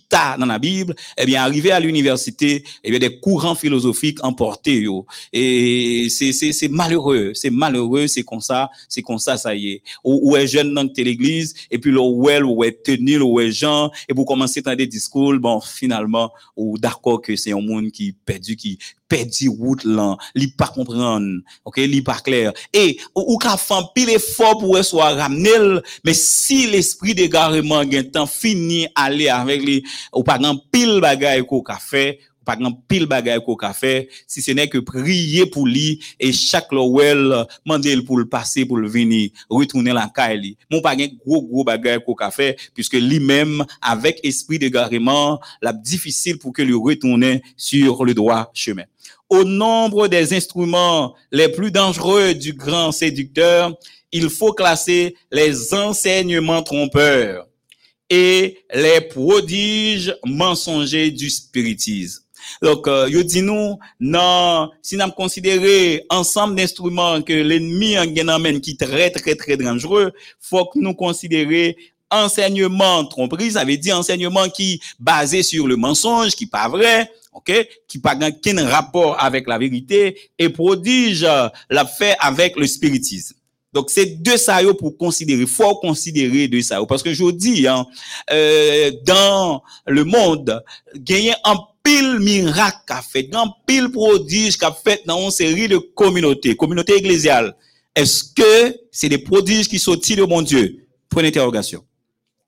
[0.07, 4.81] chita dans la Bible, eh bien, arrivé à l'université, eh bien, des courants philosophiques emportés,
[4.81, 5.05] yo.
[5.33, 9.81] Et c'est, malheureux, c'est malheureux, c'est comme ça, c'est comme ça, ça y est.
[10.03, 13.39] Ou, ou est jeune dans telle église, et puis le well, ou est tenu, ou
[13.39, 17.61] est Jean, et vous commencez à des discours, bon, finalement, ou d'accord que c'est un
[17.61, 18.77] monde qui perdu, qui
[19.07, 22.51] perdu route là, li pas comprendre, ok, li pas clair.
[22.73, 27.85] Et, ou, ou qu'a fait un pile effort pour soit ramener, mais si l'esprit d'égarement
[27.85, 29.83] gain temps fini aller avec les,
[30.13, 33.73] ou pas grand pile bagaille qu'on a fait, pas grand pile bagaille qu'on a
[34.25, 38.77] si ce n'est que prier pour lui et chaque lowell demander pour le passer pour
[38.77, 40.55] le venir retourner la caille.
[40.71, 42.15] Mon pas grand gros gros bagaille qu'on
[42.73, 48.85] puisque lui-même avec esprit d'égarement, la difficile pour que lui retourne sur le droit chemin.
[49.29, 53.73] Au nombre des instruments les plus dangereux du grand séducteur,
[54.13, 57.46] il faut classer les enseignements trompeurs
[58.09, 62.23] et les prodiges mensongers du spiritisme.
[62.61, 68.29] Donc, euh, yo dit nous, non, si nous considérons ensemble d'instruments que l'ennemi en gain
[68.29, 71.73] amène qui très, très, très dangereux, faut que nous considérions
[72.09, 77.51] enseignement tromperie, ça veut dire enseignement qui basé sur le mensonge, qui pas vrai, ok,
[77.87, 83.35] qui pas aucun rapport avec la vérité, et prodige euh, l'a fait avec le spiritisme.
[83.77, 86.83] Donc, c'est deux ça pour considérer, faut considérer deux ça.
[86.87, 87.85] Parce que je vous dis, hein,
[88.31, 90.63] euh, dans le monde,
[90.95, 95.77] gagner un pile miracle qu'a fait, un pile prodige qu'a fait dans une série de
[95.77, 97.55] communautés, communautés ecclésiales.
[97.95, 100.87] Est-ce que c'est des prodiges qui sortent de mon Dieu?
[101.07, 101.83] Point d'interrogation.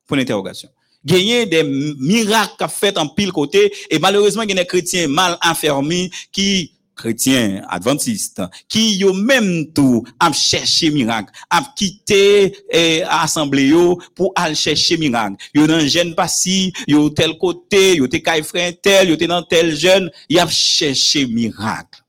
[0.08, 0.70] Point d'interrogation.
[1.06, 5.08] Gagner des miracles qu'a fait en pile côté, et malheureusement, il y a des chrétiens
[5.08, 13.04] mal enfermés qui chrétiens adventistes qui yo même tout a cherché miracle a quitté eh,
[13.10, 15.38] assemblée yo pour aller chercher miracle.
[15.54, 19.44] Yo dans jeune passé yo tel côté yo te kay frère tel yo te dans
[19.44, 22.04] tel jeune y a cherché miracle.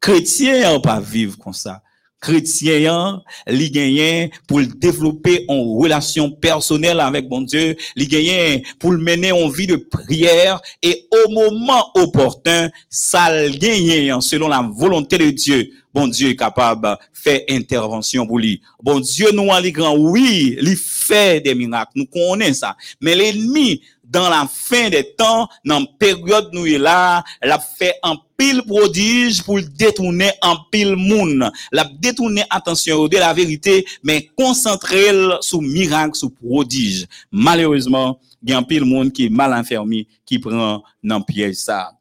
[0.00, 1.82] Chrétien on pas vivre comme ça
[2.20, 9.32] chrétien, li gagné pour développer en relation personnelle avec bon Dieu, li gagné pour mener
[9.32, 15.70] en vie de prière et au moment opportun, ça gagné selon la volonté de Dieu.
[15.92, 18.60] Bon Dieu est capable de faire intervention pour lui.
[18.82, 22.76] Bon Dieu nous en grand, oui, il fait des miracles, nous connaissons ça.
[23.00, 23.80] Mais l'ennemi,
[24.10, 28.62] dans la fin des temps, dans la période nous est là, l'a fait un pile
[28.66, 31.50] prodige pour détourner un pile monde.
[31.70, 35.10] L'a détourner attention de la vérité, mais concentrer
[35.40, 37.06] sur miracle, sur prodige.
[37.30, 41.56] Malheureusement, il y a un pile monde qui est mal enfermé, qui prend dans piège
[41.56, 41.92] ça.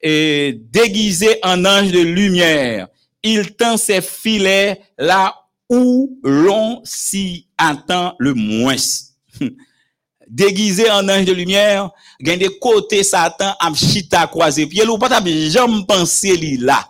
[0.00, 2.88] Et déguisé en ange de lumière,
[3.22, 5.34] il tend ses filets là
[5.68, 8.76] où l'on s'y attend le moins.
[10.32, 15.22] déguisé en ange de lumière, gagne des côtés Satan am chita croisé pied ou pas
[15.50, 16.88] jamais pensé là.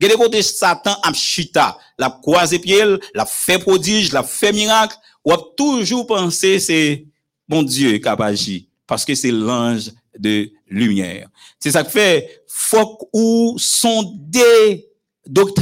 [0.00, 2.82] Gagne des côtés Satan chita, la croisé pied,
[3.14, 7.06] la fait prodige, la fait miracle, ou a toujours pensé c'est
[7.48, 11.28] bon Dieu qui parce que c'est l'ange de lumière.
[11.58, 13.56] C'est ça que fait faut ou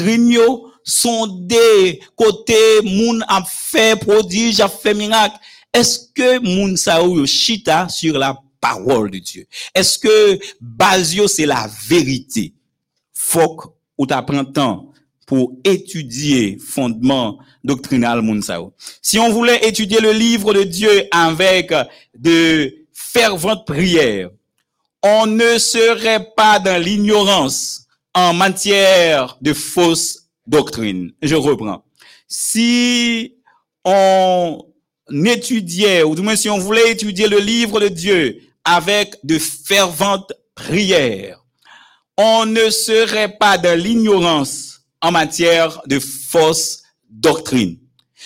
[0.07, 5.39] yo, sont des côtés moun a fait prodige, a fait miracle
[5.73, 7.01] est-ce que moun sa
[7.89, 9.47] sur la parole de Dieu?
[9.75, 12.53] Est-ce que basio c'est la vérité?
[13.15, 14.93] Faut ou t'apprends temps
[15.27, 18.43] pour étudier fondement doctrinal moun.
[19.01, 21.73] Si on voulait étudier le livre de Dieu avec
[22.19, 24.29] de ferventes prières,
[25.03, 31.13] on ne serait pas dans l'ignorance en matière de fausses doctrines.
[31.23, 31.85] Je reprends.
[32.29, 33.35] Si
[33.85, 34.65] on
[35.25, 40.33] étudiait, ou du moins si on voulait étudier le livre de Dieu avec de ferventes
[40.55, 41.45] prières,
[42.17, 47.79] on ne serait pas dans l'ignorance en matière de fausses doctrines.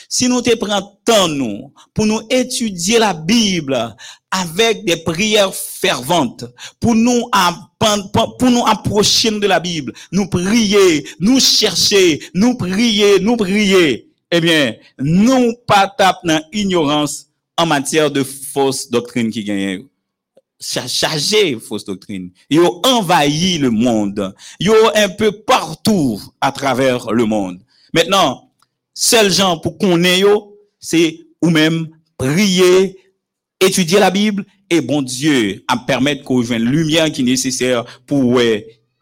[0.08, 0.92] Si nous te prenons
[1.28, 3.96] nous, pour nous étudier la Bible
[4.40, 6.44] avec des prières ferventes,
[6.80, 7.22] pour nous,
[8.38, 14.40] pour nous approcher de la Bible, nous prier, nous chercher, nous prier, nous prier, eh
[14.40, 17.26] bien, nous pas taper dans ignorance
[17.56, 19.84] en matière de fausses doctrines qui gagnent.
[20.58, 22.30] Cha- Chargé fausse doctrine.
[22.48, 24.34] Ils ont envahi le monde.
[24.58, 27.60] Ils ont un peu partout à travers le monde.
[27.92, 28.50] Maintenant,
[28.94, 30.22] seul gens pour qu'on ait
[30.80, 32.96] c'est ou même prier,
[33.60, 38.40] étudier la Bible et bon Dieu à permettre qu'on joigne lumière qui est nécessaire pour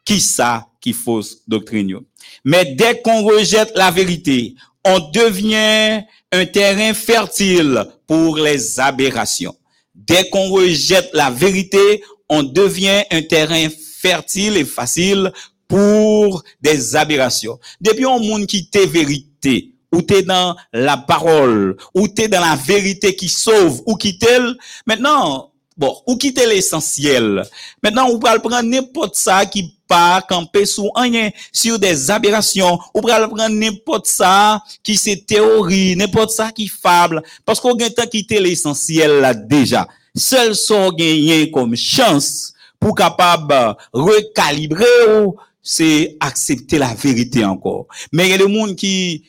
[0.05, 2.01] qui ça qui fausse doctrine.
[2.45, 9.57] Mais dès qu'on rejette la vérité, on devient un terrain fertile pour les aberrations.
[9.95, 15.33] Dès qu'on rejette la vérité, on devient un terrain fertile et facile
[15.69, 17.59] pour des aberrations.
[17.81, 23.15] Depuis un monde qui vérité, ou t'es dans la parole, ou t'es dans la vérité
[23.15, 24.41] qui sauve, ou qui t'est,
[24.87, 27.45] maintenant, bon, ou quitter l'essentiel.
[27.83, 33.07] Maintenant, on va prendre n'importe ça qui pas camper sous rien, sur des aberrations, ou
[33.07, 38.07] va prendre n'importe ça qui c'est théorie, n'importe ça qui fable, parce qu'on a temps
[38.07, 39.87] quitter l'essentiel là déjà.
[40.17, 45.37] Seul son gagné comme chance pour capable recalibrer ou,
[45.67, 47.87] c'est accepter la vérité encore.
[48.13, 49.25] Mais il y a des monde qui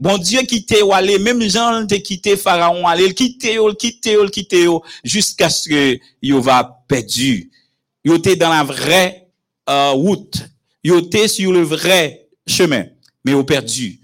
[0.00, 3.74] Bon Dieu quitté ou aller, même Jean te quitté Pharaon aller, il quitté ou, il
[3.74, 7.50] quitté ou, il quitté ou, jusqu'à ce que va perdu.
[8.04, 9.28] Yo était dans la vraie
[9.68, 10.48] euh, route.
[10.84, 12.84] Yo était sur le vrai chemin,
[13.24, 13.98] mais yo perdu.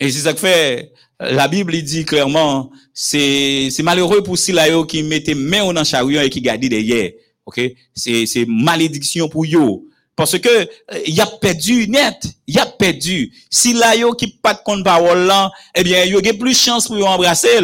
[0.00, 4.86] Et c'est ça que fait, la Bible il dit clairement, c'est, malheureux pour ceux-là yo
[4.86, 7.12] qui mettait main dans chariot et qui gardait derrière.
[7.44, 7.60] OK?
[7.94, 9.84] C'est, c'est malédiction pour yo.
[10.18, 10.66] Parce que, euh,
[11.06, 12.26] y a perdu net.
[12.48, 13.32] Y a perdu.
[13.48, 16.88] Si là yo qui pas de compte parole là, eh bien, yo a plus chance
[16.88, 17.60] pour embrasser.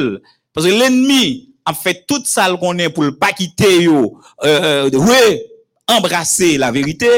[0.53, 4.89] Parce que l'ennemi a fait tout ça qu'on est pour le pas quitter yo, euh,
[4.89, 5.45] euh, ouais,
[5.89, 7.09] embrasser la vérité.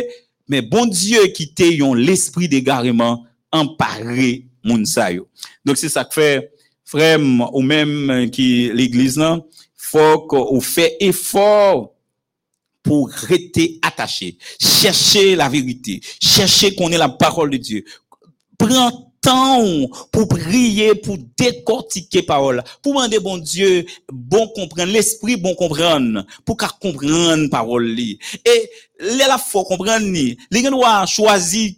[0.49, 5.29] Mais bon Dieu quitter yon l'esprit d'égarement, emparé moun sa yo.
[5.67, 6.51] Donc c'est ça que fait,
[6.83, 7.21] frère,
[7.53, 9.39] ou même euh, qui l'église là,
[9.77, 11.93] faut qu'on fait effort
[12.87, 17.85] pour rester attaché, chercher la vérité, chercher qu'on ait la parole de Dieu.
[18.57, 25.57] Prends temps pour prier, pour décortiquer parole, pour demander bon Dieu, bon comprendre, l'esprit bon
[25.57, 27.99] comprendre, pour qu'à comprendre parole.
[27.99, 30.37] Et là, la faut comprendre ni.
[30.51, 31.05] Les gens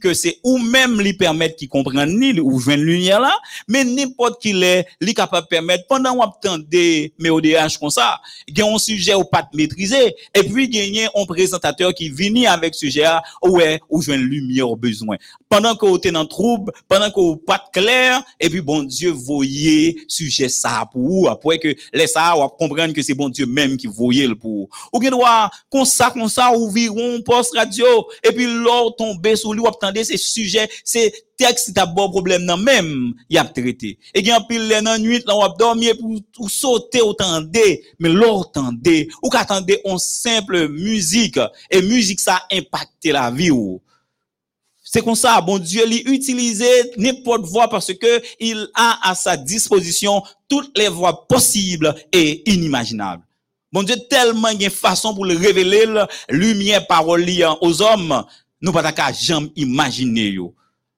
[0.01, 3.35] que c'est ou même lui permettre qu'ils comprennent ni, ou joindre lumière là,
[3.67, 8.21] mais n'importe qui l'est, lui capable permettre, pendant qu'on attendait, mais au DH comme ça,
[8.47, 13.07] il un sujet ou pas maîtriser, et puis a un présentateur qui vient avec sujet
[13.43, 15.17] ouais, ou joindre lumière au besoin.
[15.49, 18.61] Pendant que vous êtes dans le trouble, pendant que vous pas de clair, et puis
[18.61, 23.15] bon Dieu voyez sujet ça pour vous, après que les ça, ou comprendre que c'est
[23.15, 24.69] bon Dieu même qui voyait le pour.
[24.93, 27.87] Ou bien doit, comme ça, ça, ouvrir un poste radio,
[28.23, 32.63] et puis l'or tomber sur lui, ou attendez ces sujets, c'est texte d'abord problème nan
[32.63, 33.99] même, y a traité.
[34.15, 38.09] Et a pile les nuit, là, ou a dormir pour, ou sauter, ou tendez, mais
[38.09, 41.39] l'or tendez, ou qu'attendez on simple musique,
[41.71, 43.81] et musique ça impacte la vie ou.
[44.91, 49.37] C'est comme ça, bon Dieu, lui utiliser n'importe voie parce que il a à sa
[49.37, 53.28] disposition toutes les voies possibles et inimaginables.
[53.71, 55.85] Bon Dieu, tellement il y a une façon pour le révéler,
[56.31, 57.27] lumière, parole
[57.61, 58.25] aux hommes,
[58.61, 60.37] nous pas qu'à jamais imaginer.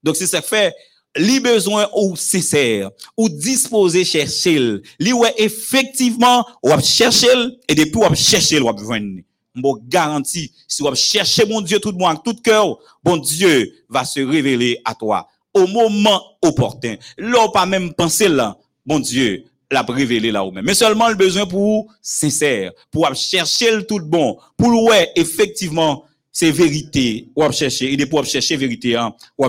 [0.02, 0.74] Donc c'est ça que fait,
[1.16, 7.28] li besoin ou sincère, ou disposé chercher, li ouais effectivement, ou chercher,
[7.68, 9.20] et depuis ou chercher, ou joindre.
[9.52, 14.04] Bon garantie, si vous cherchez mon Dieu tout le monde, tout cœur, bon Dieu va
[14.04, 16.94] se révéler à toi au moment opportun.
[17.18, 18.56] Là, pas même penser là,
[18.86, 20.64] bon Dieu l'a révélé là ou même.
[20.64, 26.50] Mais seulement le besoin pour sincère, pour chercher le tout bon, pour ouais, effectivement, c'est
[26.50, 29.46] vérité, ou chercher, il est pour chercher vérité, hein, ou.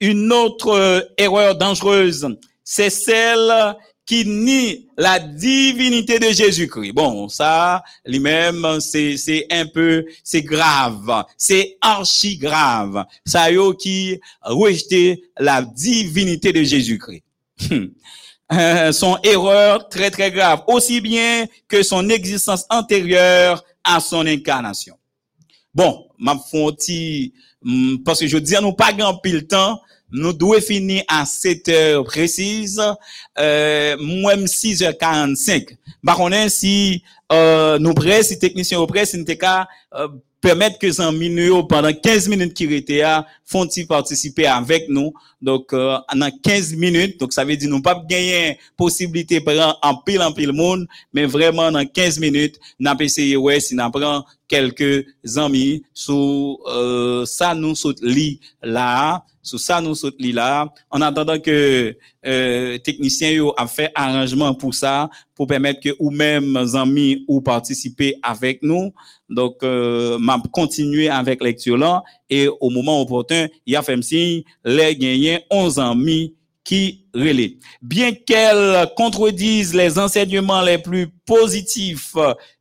[0.00, 2.26] Une autre euh, erreur dangereuse,
[2.62, 6.92] c'est celle qui nie la divinité de Jésus-Christ.
[6.92, 11.24] Bon, ça, lui-même, c'est, c'est un peu, c'est grave.
[11.38, 13.04] C'est archi grave.
[13.24, 17.22] Ça yo qui rejeté la divinité de Jésus-Christ.
[18.92, 24.96] Son erreur très très grave, aussi bien que son existence antérieure à son incarnation.
[25.74, 27.34] Bon, m'a fonti,
[28.04, 29.80] parce que je dis nous pas grand pile temps,
[30.12, 32.80] nous devons finir à 7 heures précises,
[33.38, 35.76] euh, même 6h45.
[36.04, 37.02] Par contre, si
[37.32, 39.24] euh, nous presse, si technicien au presse, si nous
[39.94, 40.08] euh,
[40.44, 45.14] permettre que amis nous, pendant 15 minutes qui étaient là, font-ils participer avec nous?
[45.40, 49.96] Donc, euh, dans 15 minutes, donc ça veut dire nous pas gagner possibilité prendre en
[49.96, 54.22] pile en pile monde, mais vraiment dans 15 minutes, n'a essayé ouais si n'a prend
[54.54, 55.04] quelques
[55.36, 59.94] amis sous euh, ça nous saute lit là, sous ça nous
[60.32, 65.88] là, en attendant que euh, technicien yo a fait arrangement pour ça, pour permettre que
[65.98, 68.92] ou même amis ou participer avec nous.
[69.28, 74.42] Donc, euh, m'a continuer avec lecture là et au moment opportun, il a fait signe
[74.64, 77.58] les gagnants 11 amis qui relaient.
[77.82, 82.14] Bien qu'elle contredise les enseignements les plus positifs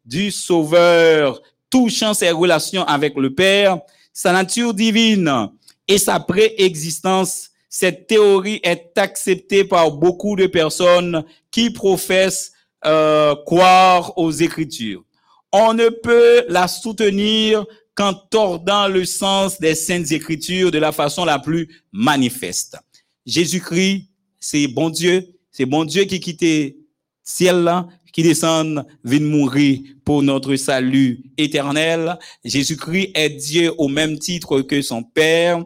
[0.05, 1.39] du Sauveur
[1.73, 3.79] touchant ses relations avec le Père,
[4.13, 5.49] sa nature divine
[5.87, 12.51] et sa préexistence, cette théorie est acceptée par beaucoup de personnes qui professent
[12.85, 15.03] euh, croire aux Écritures.
[15.51, 17.65] On ne peut la soutenir
[17.95, 22.77] qu'en tordant le sens des saintes Écritures de la façon la plus manifeste.
[23.25, 24.09] Jésus-Christ,
[24.39, 26.77] c'est bon Dieu, c'est bon Dieu qui quittait
[27.23, 32.17] ciel là, qui descend, vient mourir pour notre salut éternel.
[32.45, 35.65] Jésus-Christ est Dieu au même titre que son Père.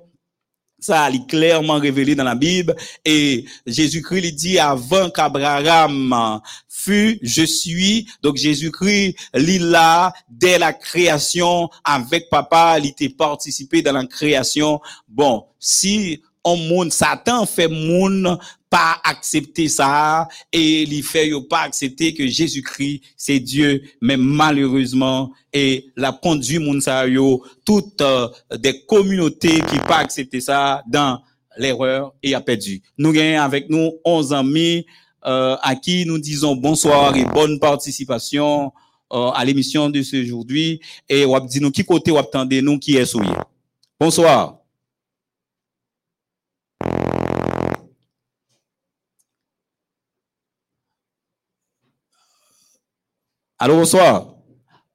[0.80, 2.76] Ça, il est clairement révélé dans la Bible.
[3.04, 6.40] Et Jésus-Christ, il dit avant qu'Abraham
[6.70, 8.08] fut, je suis.
[8.22, 14.80] Donc Jésus-Christ, il là, dès la création, avec papa, il était participé dans la création.
[15.08, 22.14] Bon, si on monde, Satan fait monde pas accepter ça et il fait pas accepter
[22.14, 28.28] que Jésus-Christ c'est Dieu mais malheureusement et la conduit moun sa yo toutes euh,
[28.58, 31.22] des communautés qui pas accepter ça dans
[31.58, 32.82] l'erreur et a perdu.
[32.98, 34.86] Nous gagnons avec nous 11 amis
[35.26, 38.72] euh, à qui nous disons bonsoir et bonne participation
[39.14, 43.06] euh, à l'émission de ce aujourd'hui et on nous qui côté attendez nous qui est
[43.06, 43.34] souillé?
[44.00, 44.57] Bonsoir.
[53.60, 54.36] Allô, bonsoir.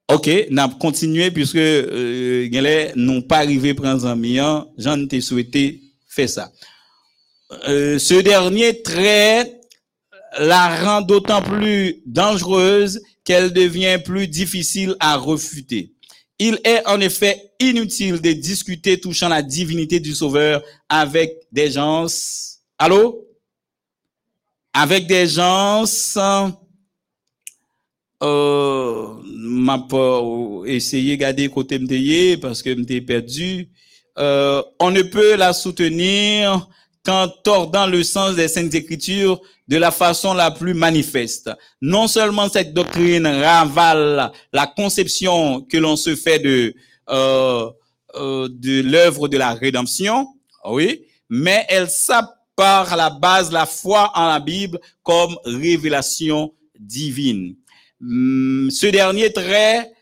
[0.09, 4.73] Ok, n'a continué puisque euh, nous n'ont pas arrivé prendre un million.
[4.79, 6.53] J'en ai souhaité faire ça.
[7.69, 9.61] Euh, ce dernier trait
[10.39, 15.93] la rend d'autant plus dangereuse qu'elle devient plus difficile à refuter.
[16.39, 22.07] Il est en effet inutile de discuter touchant la divinité du Sauveur avec des gens.
[22.79, 23.27] Allô?
[24.73, 25.85] Avec des gens
[28.23, 30.23] euh, m'a pas
[30.67, 33.69] essayé de garder côté m'teye parce que m'étais perdu.
[34.19, 36.69] Euh, on ne peut la soutenir
[37.05, 41.51] qu'en tordant le sens des saintes écritures de la façon la plus manifeste.
[41.81, 46.75] Non seulement cette doctrine ravale la conception que l'on se fait de
[47.09, 47.71] euh,
[48.15, 50.29] de l'œuvre de la rédemption,
[50.67, 57.57] oui, mais elle s'appare à la base la foi en la Bible comme révélation divine.
[58.03, 59.93] Hum, ce dernier trait,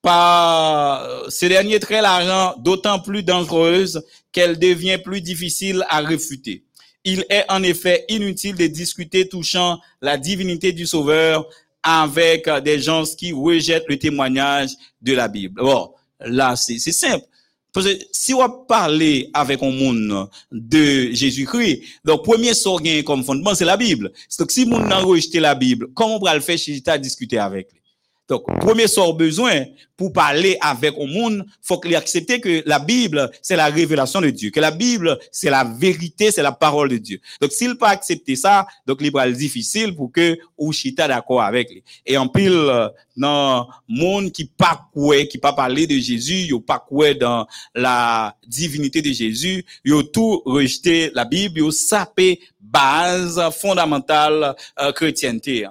[0.00, 4.02] par, ce dernier trait la rend d'autant plus dangereuse
[4.32, 6.64] qu'elle devient plus difficile à réfuter.
[7.04, 11.48] Il est en effet inutile de discuter touchant la divinité du Sauveur
[11.82, 14.70] avec des gens qui rejettent le témoignage
[15.00, 15.60] de la Bible.
[15.60, 17.26] Bon, là, c'est simple.
[17.72, 23.54] Parce que si on parler avec un monde de Jésus-Christ, donc premier sort comme fondement,
[23.54, 24.12] c'est la Bible.
[24.38, 27.72] Donc si monde n'a rejeté la Bible, comment on va le faire si discuter avec
[27.72, 27.81] lui?
[28.28, 29.64] Donc, premier sort besoin
[29.96, 34.30] pour parler avec le monde, faut qu'il accepte que la Bible, c'est la révélation de
[34.30, 37.20] Dieu, que la Bible, c'est la vérité, c'est la parole de Dieu.
[37.40, 41.70] Donc, s'il pas accepter ça, donc, il va difficile pour que ou chita d'accord avec
[41.70, 41.82] lui.
[42.06, 46.60] Et en pile, euh, dans monde qui pas quoi, qui pas parler de Jésus, yo
[46.60, 53.40] pas quoi dans la divinité de Jésus, yo tout rejeté la Bible, yo sapé base
[53.60, 55.66] fondamentale euh, chrétienté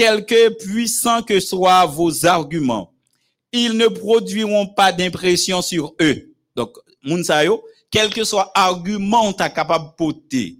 [0.00, 2.90] quelque puissants que soient vos arguments,
[3.52, 6.32] ils ne produiront pas d'impression sur eux.
[6.56, 6.74] Donc,
[7.04, 10.56] Mounsayo, quel que soit argument ta capable de porter,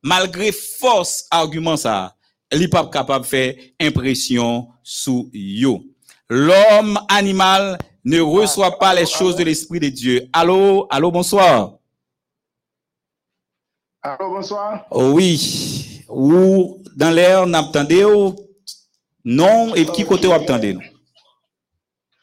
[0.00, 2.14] malgré force argument ça,
[2.52, 5.82] il pas capable de faire impression sur yo.
[6.28, 10.28] L'homme animal ne reçoit pas les choses de l'esprit de Dieu.
[10.32, 11.78] Allô, allô, bonsoir.
[14.02, 14.86] Allô, bonsoir.
[14.92, 16.04] Oh oui.
[16.08, 18.04] Ou dans l'air, n'attendez
[19.24, 20.82] non, et qui côté vous attendez nous?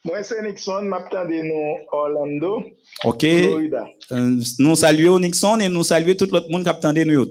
[0.04, 2.64] Moi, c'est Nixon, m'attendez nous Orlando,
[3.04, 3.22] OK.
[3.22, 3.88] Florida.
[4.12, 7.30] Euh, nous saluons Nixon et nous saluons tout le monde qui attendait nous.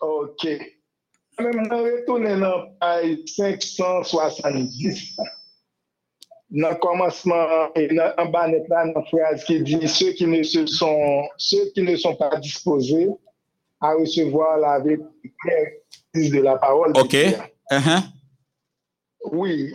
[0.00, 0.44] OK.
[1.38, 5.16] Même nous retourner dans page 570.
[6.50, 7.68] dans le commencement,
[8.18, 11.94] en bas dans la phrase qui dit ceux qui ne se sont, ceux qui ne
[11.96, 13.08] sont pas disposés
[13.80, 15.84] à recevoir la vérité
[16.14, 16.92] de la parole.
[16.96, 17.10] OK.
[17.10, 17.34] Dieu.
[17.70, 18.02] Uh-huh.
[19.32, 19.74] Oui,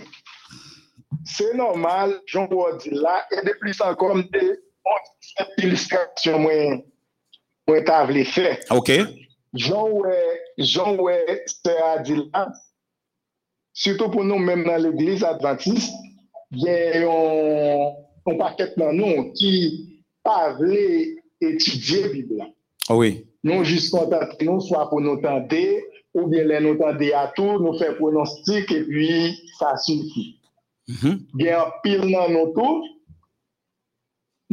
[1.26, 4.60] c'est normal, Jean Paul dit là, et de plus encore, des
[5.58, 6.84] illustrations, moi,
[7.68, 8.58] moi, t'as voulu faire.
[8.72, 8.92] OK.
[9.54, 12.52] Jean ouais, Jean ouais, c'est a dit là,
[13.72, 15.94] surtout pour nous, même dans l'église adventiste,
[16.52, 17.92] il y a
[18.26, 20.02] un, paquet dans nous qui
[20.58, 22.44] voulu étudier la Bible.
[22.90, 23.28] Oui.
[23.44, 25.84] Nous juste contenter nous, soit pour nous tenter,
[26.14, 29.08] ou bien lè nou tan de atou, nou fè pronostik, e pi
[29.58, 30.34] sa soufi.
[30.88, 31.22] Mm -hmm.
[31.40, 32.84] Gen pil nan nou tou,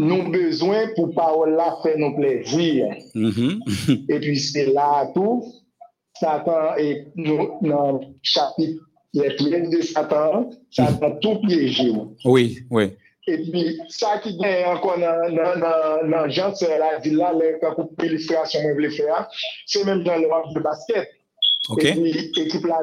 [0.01, 2.97] nou bezwen pou parol la fè nou plezir.
[3.15, 4.07] Mm -hmm.
[4.09, 5.45] E pi se la tou,
[6.21, 8.81] Satan e nou nan chapit
[9.13, 12.17] le plek de Satan, Satan tou pleje ou.
[12.25, 12.93] Oui, oui.
[13.29, 17.33] E pi sa ki gen ankon nan, nan, nan, nan jan se la di la
[17.37, 19.27] lè kakou pilistrasyon mwen vle fè a,
[19.67, 21.20] se menm jan lè wak de basket.
[21.71, 21.85] OK.
[21.85, 22.81] Et puis, équipe là,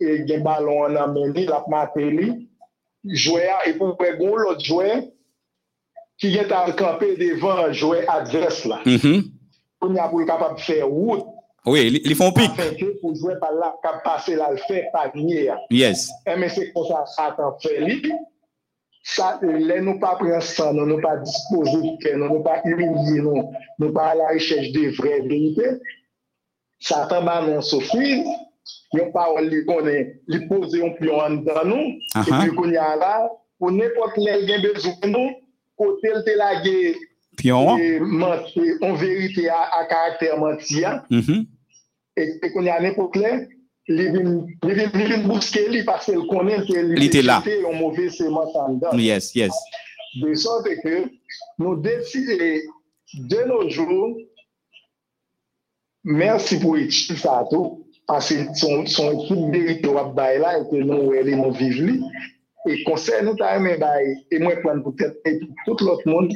[0.00, 2.48] il y a un ballon en amené, la matéli,
[3.04, 4.96] joueur, et pour faire gon l'autre joueur,
[6.18, 8.80] qui est à camper devant un joueur adverse là.
[8.86, 9.22] Mhm.
[9.82, 11.24] On y a pour capable de faire route,
[11.66, 12.50] Oui, ils- ils font pic.
[12.50, 15.58] afin que pour jouer par là, capable de passer là, le faire par hier.
[15.70, 16.10] Yes.
[16.26, 18.02] Eh, mais c'est comme ça, Satan fait lui.
[19.08, 22.60] Ça, les nous pas prendre ça, nous nous pas disposer de faire, nous nous pas
[22.64, 25.68] humilier, nous, nous pas à la recherche des vraies vérités.
[26.78, 28.24] Satan va nous souffrir.
[28.94, 31.98] Yon parole li connaît, li pose yon en dedans nous.
[32.16, 33.28] Et puis qu'on y a là,
[33.58, 35.30] pour n'importe quel besoin de nous,
[35.76, 36.94] côté le te la guerre,
[37.36, 37.76] Pion.
[37.78, 41.46] et mentir, en vérité à, à caractère menti, Mhm.
[42.16, 43.48] et, et qu'on y a n'importe quel,
[43.88, 47.42] li vin, li vin, li li parce qu'il connaît que Li là.
[47.74, 48.96] mauvais en dedans.
[48.98, 49.52] Yes, yes.
[50.20, 51.04] De sorte que
[51.58, 52.60] nous décidons
[53.14, 54.16] de nos jours,
[56.06, 60.76] merci pour étudier ça tout, parce que son, son vérité wap bay là, et que
[60.76, 62.02] nous, elle nous vivons li.
[63.38, 66.32] T'a bay, peut-être, et puis tout l'autre monde,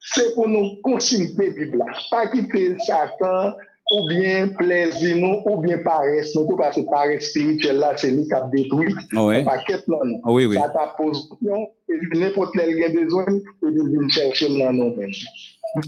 [0.00, 1.86] c'est pour nous continuer la Bible là.
[2.10, 3.52] Pas quitter Satan,
[3.92, 8.10] ou bien plaisir nous, ou bien paresse nous, tout parce que paresse spirituelle là, c'est
[8.10, 8.94] lui qui a détruit.
[9.12, 9.44] Ouais.
[9.44, 10.20] Paquet là, nous.
[10.24, 10.56] Ah Oui, oui.
[10.56, 15.10] Ça t'a et puis venir chercher dans nous-mêmes.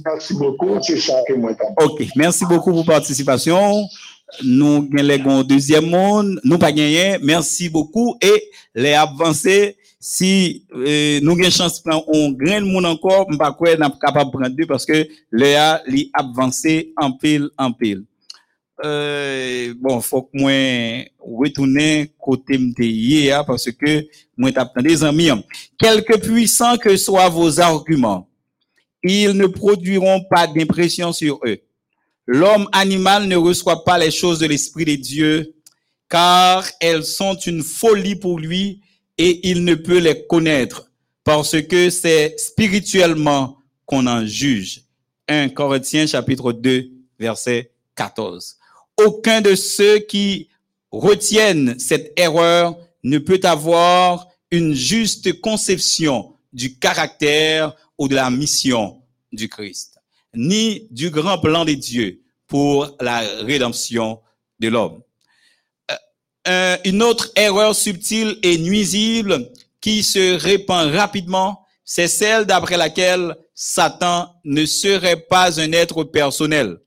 [0.04, 3.86] Merci beaucoup, c'est ça que moi Ok, merci beaucoup pour participation.
[4.42, 9.76] Nou gen lè gon deuxième monde, nou pa gen yè, merci beaucoup et lè avansè
[10.02, 14.52] si euh, nou gen chans pran on gren moun ankor, mpa kwe nan kapab pran
[14.52, 16.74] dè paske lè a li avansè
[17.06, 18.02] anpil anpil.
[18.84, 21.06] Euh, bon, fòk mwen
[21.38, 24.00] wetounen kote mte yè ya paske
[24.34, 25.46] mwen tap nan de zanmi yon.
[25.80, 28.26] Kelke puisan ke swa vos argument,
[29.12, 31.58] ils ne produiront pas d'impression sur eux.
[32.26, 35.54] L'homme animal ne reçoit pas les choses de l'Esprit de Dieu,
[36.08, 38.80] car elles sont une folie pour lui
[39.18, 40.90] et il ne peut les connaître,
[41.24, 44.82] parce que c'est spirituellement qu'on en juge.
[45.28, 46.88] 1 Corinthiens chapitre 2,
[47.18, 48.56] verset 14.
[48.98, 50.48] Aucun de ceux qui
[50.90, 59.02] retiennent cette erreur ne peut avoir une juste conception du caractère ou de la mission
[59.32, 59.98] du Christ,
[60.34, 64.20] ni du grand plan de Dieu pour la rédemption
[64.60, 65.02] de l'homme.
[65.90, 65.94] Euh,
[66.48, 69.50] euh, une autre erreur subtile et nuisible
[69.80, 76.78] qui se répand rapidement, c'est celle d'après laquelle Satan ne serait pas un être personnel.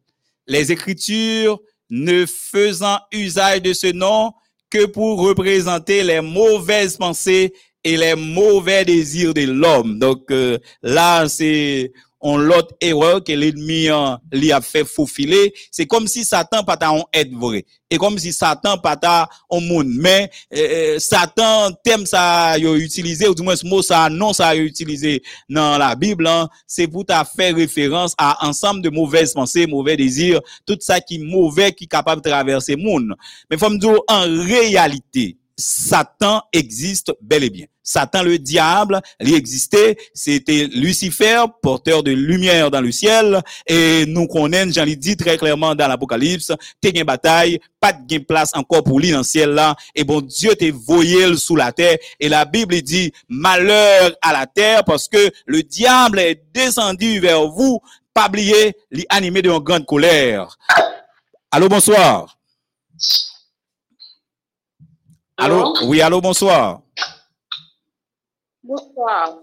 [0.48, 1.60] Les Écritures
[1.90, 4.34] ne faisant usage de ce nom
[4.69, 7.53] que pour représenter les mauvaises pensées
[7.84, 9.99] et les mauvais désirs de l'homme.
[9.99, 11.91] Donc euh, là, c'est
[12.22, 15.53] on l'autre erreur que l'ennemi hein, lui a fait faufiler.
[15.72, 17.65] C'est comme si Satan pas on être vrai.
[17.89, 19.88] Et comme si Satan pas on monde.
[19.88, 24.34] Mais euh, euh, Satan thème ça yo utilisé ou du moins ce mot ça non
[24.34, 28.89] ça yo utilisé dans la Bible hein, c'est pour ta faire référence à ensemble de
[28.89, 33.15] mauvaises pensées, mauvais désirs, tout ça qui mauvais qui capable de traverser monde.
[33.49, 37.65] Mais faut me en réalité Satan existe bel et bien.
[37.84, 44.27] Satan le diable, il existait, c'était Lucifer, porteur de lumière dans le ciel, et nous
[44.27, 48.84] connaissons, j'en ai dit très clairement dans l'Apocalypse, t'es une bataille, pas de place encore
[48.84, 52.30] pour lui dans le ciel là, et bon Dieu t'est voyé sous la terre, et
[52.30, 57.80] la Bible dit malheur à la terre parce que le diable est descendu vers vous,
[58.14, 60.57] pas oublier, lui animé d'une grande colère.
[61.52, 62.38] Allô, bonsoir.
[65.40, 65.74] Allô?
[65.88, 66.82] Oui, allô, bonsoir.
[68.61, 69.38] Bonsoir.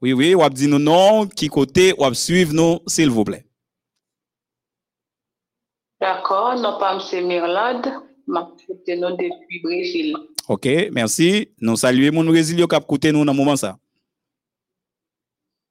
[0.00, 3.44] Oui, oui, wap di nou non, ki kote, wap suiv nou, s'il vous plaît.
[6.00, 7.26] D'accord, non pas M.
[7.26, 7.92] Mirlad,
[8.26, 10.16] m'a écouté nous depuis Brésil.
[10.48, 11.52] Ok, merci.
[11.60, 13.76] Nou salue moun Brésil yo kap kote nou nan mouman sa.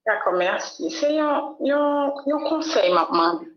[0.05, 0.91] D'accord, merci.
[0.91, 3.47] C'est un, un, un conseil, m'a demandé.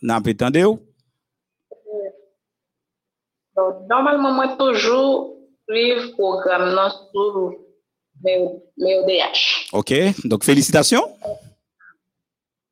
[0.00, 0.22] Nan
[0.66, 0.78] ou?
[3.88, 5.36] Normalement, moi, toujours
[5.68, 7.54] suivre programme non sur
[8.24, 9.68] MEODH.
[9.72, 9.92] Ok,
[10.24, 11.04] donc félicitations.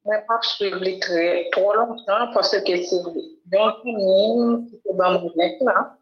[0.05, 3.03] Moi, pas suivre très trop longtemps parce que c'est
[3.47, 5.97] bien fini, c'est mon net là.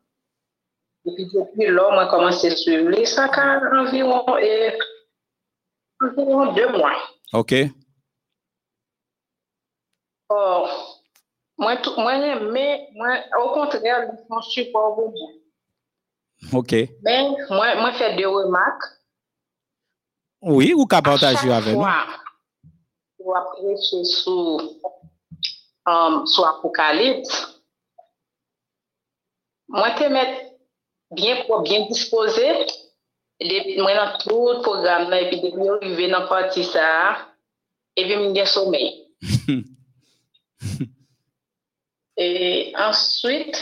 [1.06, 4.72] Et puis, depuis là, moi, commencé à suivre les environ, et,
[6.00, 6.96] environ deux mois.
[7.32, 7.54] Ok,
[10.28, 10.93] Or,
[11.56, 12.66] Mwen, mwen eme,
[12.98, 15.34] mwen, au kontrèl, mwen support pou mwen.
[16.58, 16.72] Ok.
[17.06, 18.88] Men, mwen, mwen fè de remak.
[20.42, 21.86] Oui, ou ka partajou avè nou?
[21.86, 22.72] A chak fwa,
[23.22, 24.56] ou apreche sou,
[25.86, 27.36] um, euh, sou apokalips,
[29.78, 30.34] mwen te met
[31.14, 32.48] bien pou bien dispose,
[33.44, 36.90] mwen an tout program nan epidemi ou yu ven an pati sa,
[37.94, 38.90] evi mwen gen somey.
[42.16, 43.56] Et ensuite,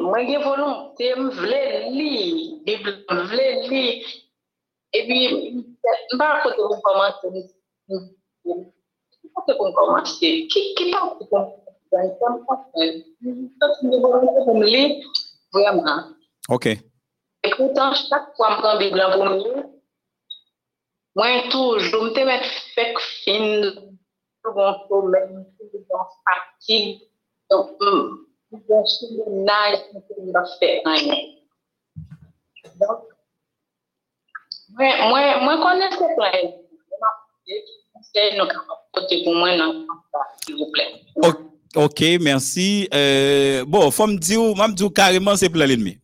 [0.00, 4.06] moi, j'ai volonté, je voulais lire, je voulais lire.
[4.92, 5.66] Et puis,
[6.10, 7.50] je pas quand vous commencez,
[7.88, 11.28] quand vous commencez, qui qui parle pour
[14.44, 15.04] pour me lire,
[15.52, 16.14] vraiment.
[16.48, 19.64] Ok, Et pourtant, chaque fois que je prends Bible pour me lire,
[21.16, 22.14] moi, toujours, je me
[22.74, 22.94] fait
[23.24, 23.93] fin,
[24.52, 27.00] bon sommeil, bon fatigue,
[27.50, 28.60] donc, hum, je ne
[30.32, 30.82] vais faire.
[32.80, 32.98] Donc,
[34.76, 36.32] moi, connais ce plan.
[38.92, 39.50] Côté pour moi,
[40.44, 40.92] s'il vous plaît.
[41.76, 42.88] Ok, merci.
[42.94, 45.98] Euh, bon, faut me dire, moi me dire carrément c'est plan l'ennemi.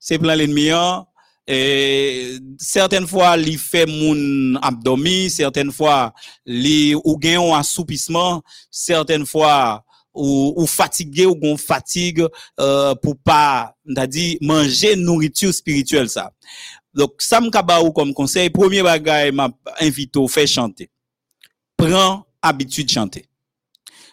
[0.00, 1.06] C'est plan l'ennemi hein.
[1.46, 6.12] Et certaines fois, il fait mon abdomen, certaines fois,
[6.44, 12.26] li ou gen un assoupissement, certaines fois, ou, ou fatigué ou gon fatigue
[12.58, 13.74] euh, pour pas,
[14.08, 16.32] dit, manger nourriture spirituelle ça.
[16.94, 17.50] Donc, ça me
[17.92, 19.50] comme conseil, premier bagay m'a
[19.80, 20.90] invité au faire chanter.
[21.76, 23.26] Prends habitude de chanter.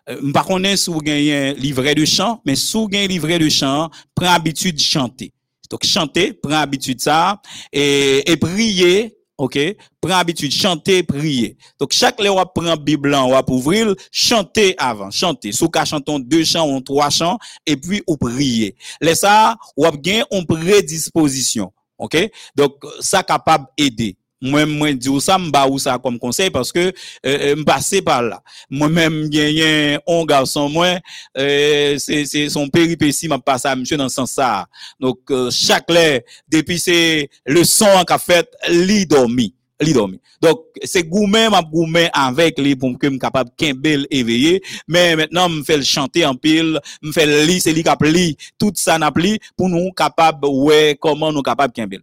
[0.10, 4.34] Euh, M'pa konnen sou gen livret de chant, mais sou gen livret de chant, prends
[4.34, 5.32] habitude de chanter.
[5.70, 7.42] Donc, chanter, prends habitude ça,
[7.72, 9.58] et, et prier, ok?
[10.02, 11.58] Prends habitude, chanter, prier.
[11.80, 15.52] Donc, chaque fois on prend Bible, on va ouvrir, chanter avant, chanter.
[15.52, 18.76] Sou ka chanton deux chants ou trois chants, et puis ou prier.
[19.02, 22.30] Laisse ça, ap gen on prédisposition, ok?
[22.56, 24.18] Donc, ça capable aider.
[24.46, 26.92] Moi, moi, dis ça, m'ba ou ça comme conseil parce que,
[27.26, 28.44] euh, m'passe par là.
[28.70, 31.00] Moi-même, gagné un garçon, moi,
[31.38, 34.66] euh, c'est, c'est son péripétie m'a passé à monsieur dans ce sens ça.
[35.00, 39.56] Donc, euh, chaque lait, depuis c'est le son qu'a fait, li dormi.
[39.84, 39.94] Li.
[40.42, 44.62] Donc, c'est gourmet, m'a gourmet avec les pour que me capable bel éveillé.
[44.88, 48.02] Mais maintenant, me fait le chanter en pile, me fait le lit, c'est li cap
[48.04, 52.02] li, tout ça n'a pli pour nous capable, ouais, comment nous capable bel.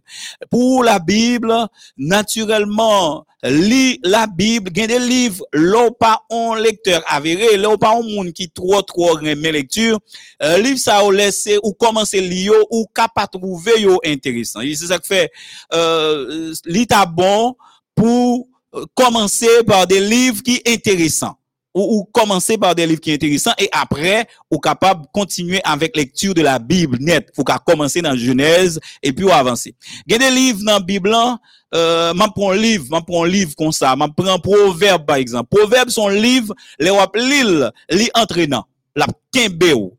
[0.49, 1.53] Pour la Bible,
[1.97, 8.01] naturellement, lit la Bible, gen des livres, l'on pas un lecteur avéré, l'on pas un
[8.01, 9.99] monde qui trop trop remet lecture,
[10.43, 14.61] euh, livre ça ou laisser ou commencer lire ou capable trouver yo intéressant.
[14.61, 15.31] C'est ça que fait
[15.73, 17.55] euh lit ta bon
[17.95, 21.37] pour euh, commencer par des livres qui intéressants
[21.73, 25.95] ou, commencer par des livres qui sont intéressants et après, ou capable de continuer avec
[25.95, 27.31] lecture de la Bible net.
[27.35, 29.75] Faut qu'à commencer dans Genèse et puis avancer.
[30.07, 31.15] Il y des livres dans la Bible,
[31.73, 35.15] euh, m'en prends un livre, m'en prends un livre comme ça, m'en prends Proverbe par
[35.17, 35.49] exemple.
[35.49, 38.65] Proverbe son livre, les wap lil, li entraînant,
[38.95, 39.91] la kembe.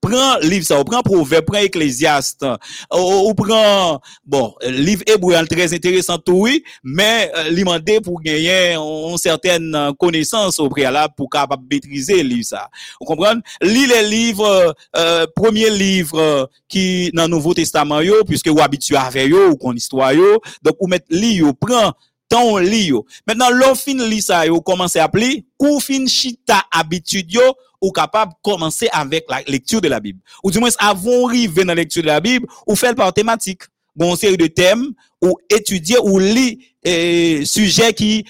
[0.00, 2.46] Prends livre ça, ou prends Proverbe, prends Ecclésiaste,
[2.92, 8.00] ou, ou prends, bon, euh, livre hébreu très intéressant tout, oui, mais euh, li mandé
[8.00, 12.68] pour gagner une certaine euh, connaissance au préalable pour capable maîtriser le livre ça.
[13.00, 13.40] Vous comprenez?
[13.60, 19.28] Lis les livres, euh, premier livre euh, le Nouveau Testament yo, puisque vous habitué avec
[19.28, 21.92] yo, ou qu'on histoire yo, donc vous mettez li yo, prend
[22.30, 23.04] temps li yo.
[23.26, 27.42] Maintenant, l'on fin li ça yo, commencez à appeler, ou fin chita habitude yo,
[27.82, 30.20] ou capable commencer avec la lecture de la Bible.
[30.42, 33.62] Ou du moins, avant d'arriver dans la lecture de la Bible, ou faire par thématique.
[33.96, 38.24] Bon, série de thèmes, ou étudier, ou lire, eh, sujet qui,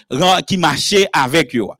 [0.47, 1.71] qui marchait avec yo.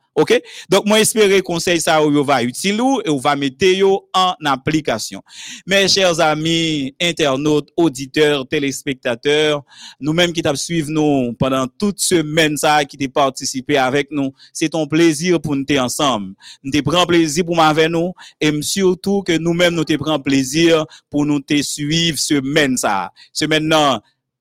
[0.69, 3.67] Donc, moi, espérer conseil ça ou yo va utile et ou va mettre
[4.15, 5.23] en application.
[5.67, 9.63] Mes chers amis, internautes, auditeurs, téléspectateurs,
[10.01, 14.71] nous-mêmes qui t'avons suivi nous pendant toute semaine ça, qui t'es participé avec nous, c'est
[14.71, 16.35] ton plaisir pour nous t'es ensemble.
[16.63, 20.85] Nous t'es prend plaisir pour m'avoir nous, et surtout que nous-mêmes nous t'es prend plaisir
[21.09, 23.11] pour nous te suivre semaine ça.
[23.33, 23.73] Semaine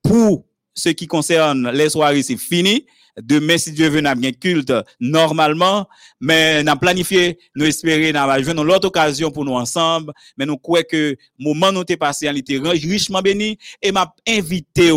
[0.01, 2.85] pour ce qui concerne les soirées, c'est fini.
[3.22, 5.88] Demain, si Dieu veut, nous avons un culte normalement,
[6.19, 10.45] mais nous avons planifié, nous espérons, nous avons joué l'autre occasion pour nous ensemble, mais
[10.45, 14.91] nous croyons que le moment nous est passé, il était richement béni, et m'a invité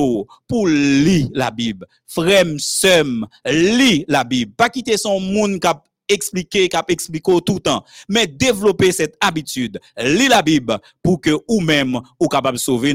[0.47, 1.87] pour lire la Bible.
[2.07, 3.05] Frère, sœur,
[3.47, 4.53] lis la Bible.
[4.55, 9.81] Pas quitter son monde cap expliquer, cap expliquer tout le temps, mais développer cette habitude.
[9.99, 12.95] Lis la Bible pour que ou même ou capable de sauver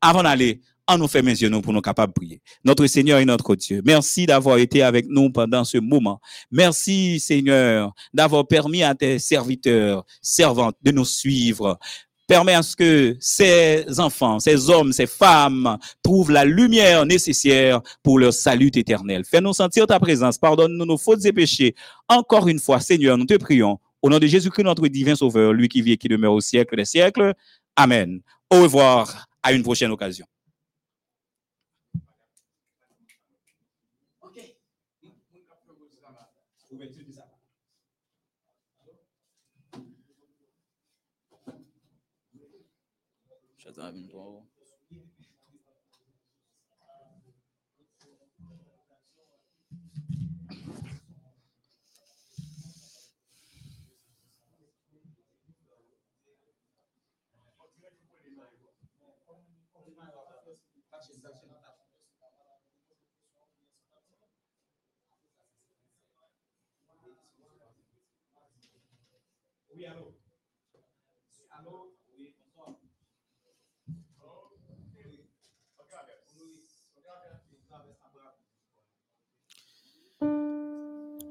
[0.00, 2.42] Avant d'aller, on nous fait mes yeux pour nous capables de prier.
[2.64, 6.20] Notre Seigneur et notre Dieu, merci d'avoir été avec nous pendant ce moment.
[6.50, 11.78] Merci Seigneur d'avoir permis à tes serviteurs, servantes de nous suivre.
[12.26, 18.18] Permets à ce que ces enfants, ces hommes, ces femmes trouvent la lumière nécessaire pour
[18.18, 19.24] leur salut éternel.
[19.24, 20.38] Fais-nous sentir ta présence.
[20.38, 21.74] Pardonne-nous nos fautes et péchés.
[22.08, 23.78] Encore une fois, Seigneur, nous te prions.
[24.00, 26.76] Au nom de Jésus-Christ, notre divin sauveur, lui qui vit et qui demeure au siècle
[26.76, 27.34] des siècles.
[27.76, 28.20] Amen.
[28.50, 29.26] Au revoir.
[29.42, 30.24] À une prochaine occasion.
[43.64, 44.14] Já tá estão abrindo
[69.74, 70.23] We are all.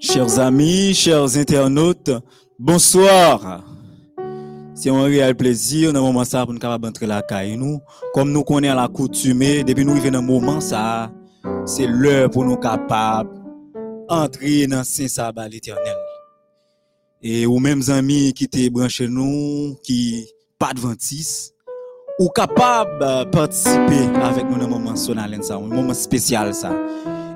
[0.04, 2.12] Chers amis, chers internautes,
[2.60, 3.64] bonsoir.
[4.76, 7.80] C'est un réel plaisir dans le moment ça pour nous capable entrer la caille nous.
[8.14, 11.10] Comme nous connaissons la coutume, depuis nous arrivons dans moment ça,
[11.66, 13.30] c'est l'heure pour nous capables
[14.10, 15.96] entrer dans Saint Sabbat l'éternel.
[17.22, 20.28] Et ou mêmes amis qui étaient branchés nous, qui
[20.60, 21.56] pas adventistes,
[22.20, 26.74] ou capable de participer avec nous dans moment solennel un moment spécial ça.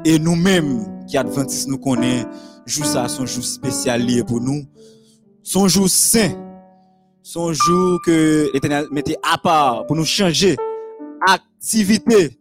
[0.03, 2.27] Et nous-mêmes qui adventistes nous connaissons,
[2.68, 4.65] jour ça son jour spécial pour nous.
[5.44, 6.31] Son jour saint.
[7.23, 10.56] Son jour que l'Éternel mettait à part pour nous changer
[11.27, 12.39] activité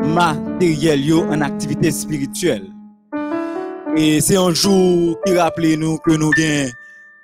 [0.00, 2.66] matérielle en activité spirituelle.
[3.96, 6.30] Et c'est un jour qui rappelle nous que nous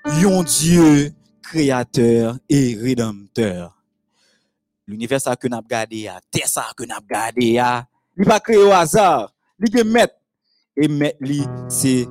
[0.05, 1.13] un Dieu
[1.43, 3.77] créateur et rédempteur.
[4.87, 7.63] L'univers que nous avons gardé, la terre que nous avons gardé, il
[8.17, 9.33] n'est pas créé au hasard.
[9.61, 10.15] Il est maître.
[10.77, 11.19] Et maître,
[11.69, 12.07] c'est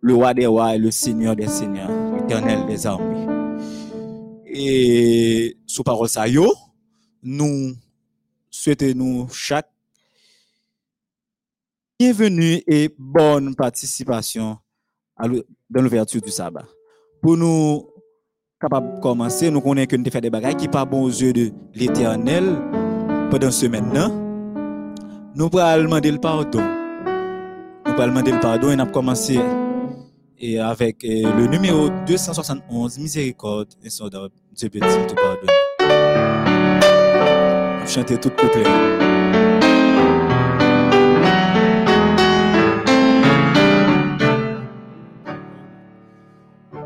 [0.00, 3.26] le roi des rois et le seigneur des seigneurs, l'éternel des armées.
[4.46, 6.52] Et sous parole ça, yo,
[7.22, 7.74] nous
[8.50, 9.68] souhaitons nous chaque
[11.98, 14.58] bienvenue et bonne participation
[15.18, 16.64] dans l'ouverture du sabbat.
[17.20, 17.90] Pour nous
[18.60, 21.32] capables de commencer, nous connaissons que nous fait des bagages qui pas bon aux yeux
[21.32, 22.56] de l'éternel
[23.30, 24.10] pendant ce maintenant.
[25.34, 26.77] Nous allons demander le pardon.
[27.88, 29.38] Nous allons demander pardon et nous avons commencé
[30.40, 34.08] et avec euh, le numéro 271, Miséricorde, et son
[34.56, 35.48] Dieu petit, te pardonne.
[37.86, 38.62] Chantez tout couplet.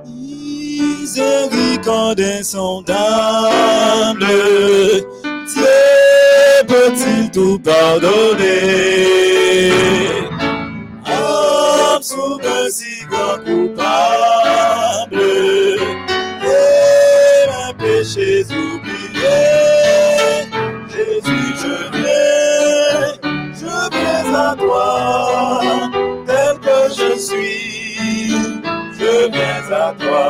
[0.06, 4.26] Miséricorde insondable,
[5.46, 9.02] Dieu peut-il tout pardonner?
[12.72, 15.76] Si grand coupable, et
[17.50, 20.48] mes péchés oubliés.
[20.88, 23.12] Jésus, je viens,
[23.52, 25.60] je viens à toi,
[26.26, 28.32] tel que je suis,
[28.98, 30.26] je viens à toi.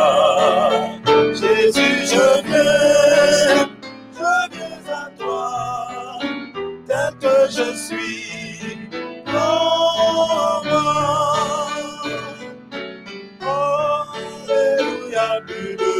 [1.32, 2.01] Jésus,
[15.32, 15.91] Alléluia, plus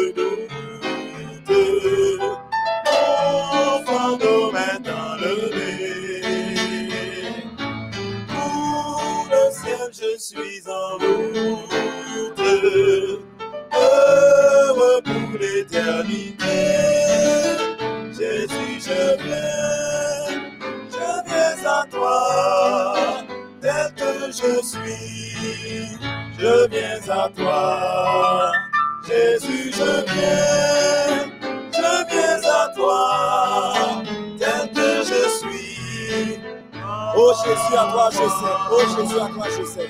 [38.70, 39.81] Oh Jésus, à toi je sais.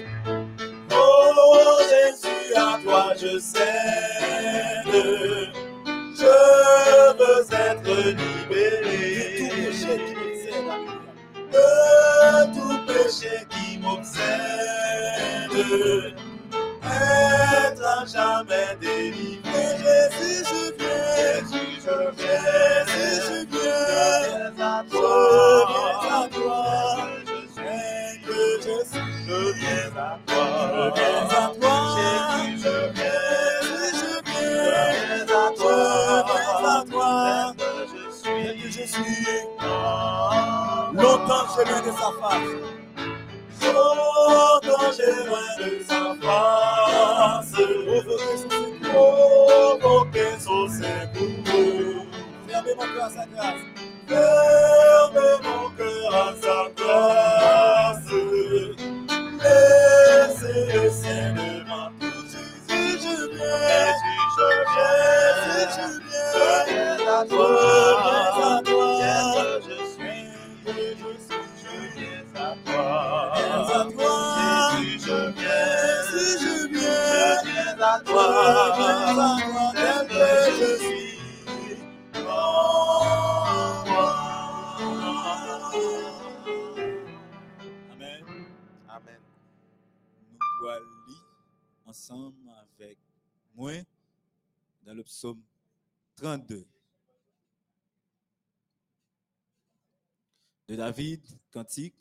[100.72, 101.20] De David,
[101.52, 101.94] cantique.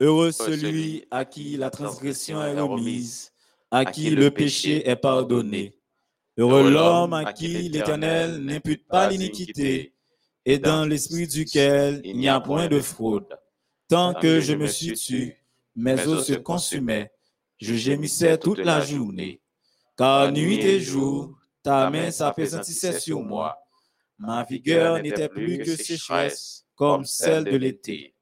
[0.00, 3.30] Heureux celui à qui la transgression est remise,
[3.70, 5.78] à qui le péché est pardonné.
[6.38, 9.92] Heureux l'homme à qui l'Éternel n'impute pas l'iniquité,
[10.46, 13.28] et dans l'esprit duquel il n'y a point de fraude.
[13.86, 15.36] Tant que je me suis tu,
[15.76, 17.12] mes os se consumaient,
[17.58, 19.42] je gémissais toute la journée.
[19.96, 23.58] Car nuit et jour, ta main s'appesantissait sur moi.
[24.18, 28.14] Ma vigueur n'était plus que sécheresse, comme celle de l'été.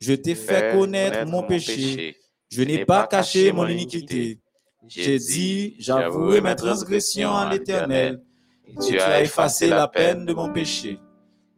[0.00, 2.16] Je t'ai fait connaître mon péché,
[2.50, 4.40] je n'ai pas caché mon iniquité.
[4.88, 8.20] J'ai dit, j'avouerai mes transgressions à l'Éternel,
[8.84, 10.98] tu as effacé la peine de mon péché.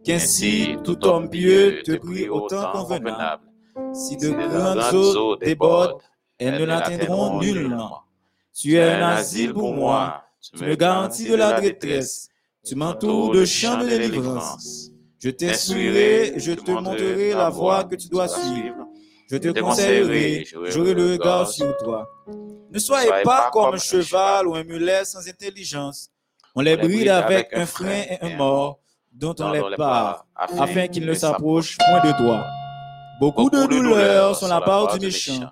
[0.04, 3.44] Qu'ainsi tout homme pieux te prie au temps convenable.
[3.94, 6.02] Si de grandes eaux débordent,
[6.38, 8.02] elles ne l'atteindront nullement.
[8.52, 12.28] Tu es un asile pour moi, tu me garantis de la détresse,
[12.64, 14.90] tu m'entoures de champs de délivrance.
[15.24, 18.86] Je t'instruirai, je te montrerai la voie que tu dois suivre.
[19.30, 22.06] Je te conseillerai, j'aurai le regard sur toi.
[22.70, 26.10] Ne soyez pas comme un cheval ou un mulet sans intelligence.
[26.54, 28.80] On les bride avec un frein et un mort
[29.14, 32.44] dont on les part, afin qu'ils ne s'approchent point de toi.
[33.18, 35.48] Beaucoup de douleurs sont la part du méchant,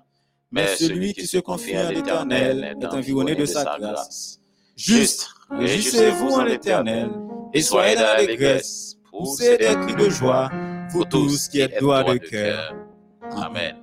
[0.51, 4.39] mais celui qui se confie en l'Éternel est environné de sa grâce.
[4.75, 7.09] Juste, réjouissez-vous en l'Éternel
[7.55, 8.99] et soyez dans l'allégresse.
[9.13, 10.49] Poussez des cris de joie,
[10.89, 12.75] vous tous qui êtes droits de cœur.
[13.21, 13.75] Amen.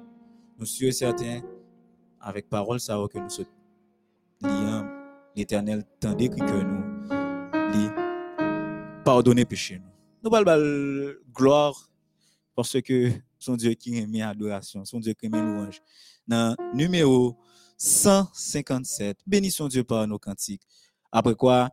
[0.58, 1.40] Nous sommes certains,
[2.20, 3.46] avec parole, ça que nous sommes
[4.42, 4.88] liant
[5.36, 5.84] l'Éternel
[6.18, 7.90] d'écrit que nous, lit,
[9.04, 9.90] pardonner péché nous.
[10.24, 11.88] Nous parlons gloire
[12.56, 15.80] parce que son Dieu qui aime adoration, son Dieu qui aime louange.
[16.26, 17.36] Dans numéro
[17.78, 20.66] 157, bénissons Dieu par nos cantiques.
[21.12, 21.70] Après quoi,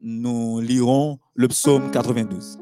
[0.00, 2.61] nous lirons le psaume 92.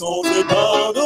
[0.00, 0.99] Bénissons Dieu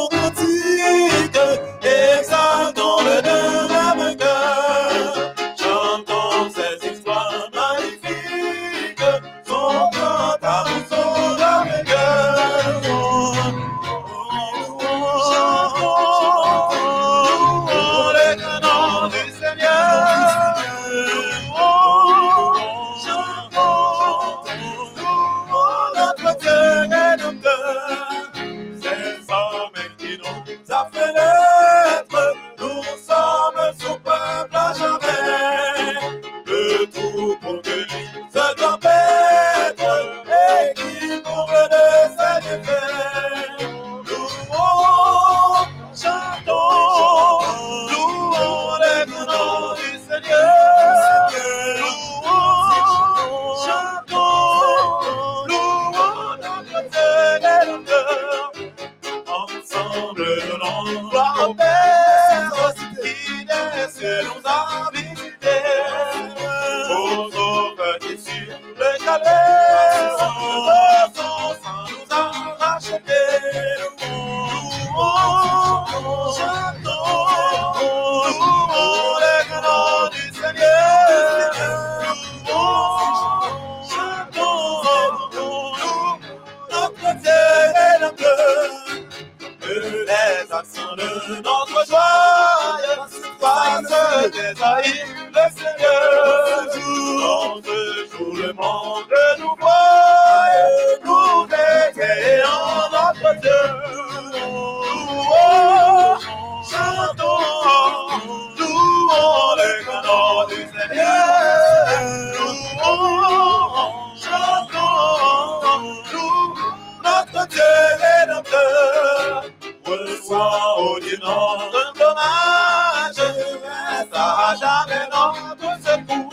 [124.57, 126.31] jamais notre secours.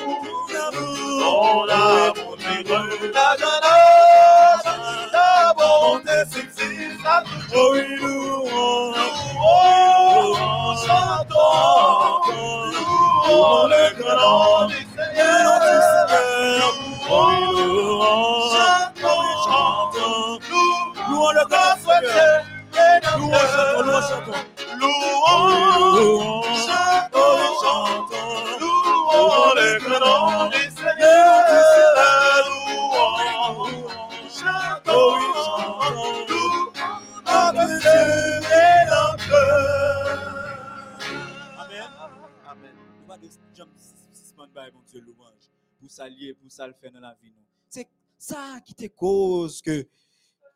[1.19, 3.60] Ton amour libre la
[47.69, 47.87] C'est
[48.17, 49.87] ça qui te cause que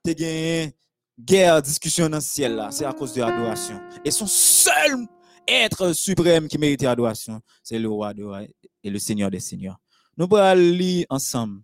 [0.03, 0.75] tu gagné
[1.19, 2.71] guerre, discussion dans le ciel là.
[2.71, 3.79] C'est à cause de l'adoration.
[4.03, 5.07] Et son seul
[5.47, 8.41] être suprême qui mérite adoration, c'est le roi des rois
[8.83, 9.79] et le Seigneur des seigneurs.
[10.17, 11.61] Nous allons lire ensemble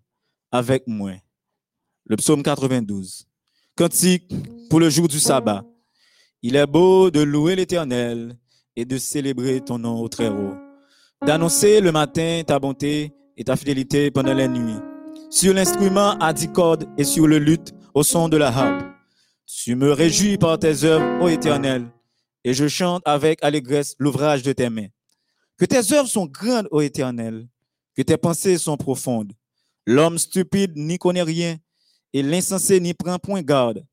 [0.50, 1.12] avec moi
[2.04, 3.26] le psaume 92.
[3.76, 4.32] Cantique
[4.68, 5.64] pour le jour du sabbat.
[6.42, 8.36] Il est beau de louer l'Éternel
[8.76, 10.54] et de célébrer ton nom au Très-Haut,
[11.24, 14.76] d'annoncer le matin ta bonté et ta fidélité pendant la nuit,
[15.30, 18.84] sur l'instrument à dix cordes et sur le luth au son de la harpe.
[19.46, 21.90] Tu me réjouis par tes œuvres, ô Éternel,
[22.44, 24.88] et je chante avec allégresse l'ouvrage de tes mains.
[25.56, 27.46] Que tes œuvres sont grandes, ô Éternel,
[27.94, 29.32] que tes pensées sont profondes.
[29.86, 31.56] L'homme stupide n'y connaît rien,
[32.12, 33.84] et l'insensé n'y prend point garde.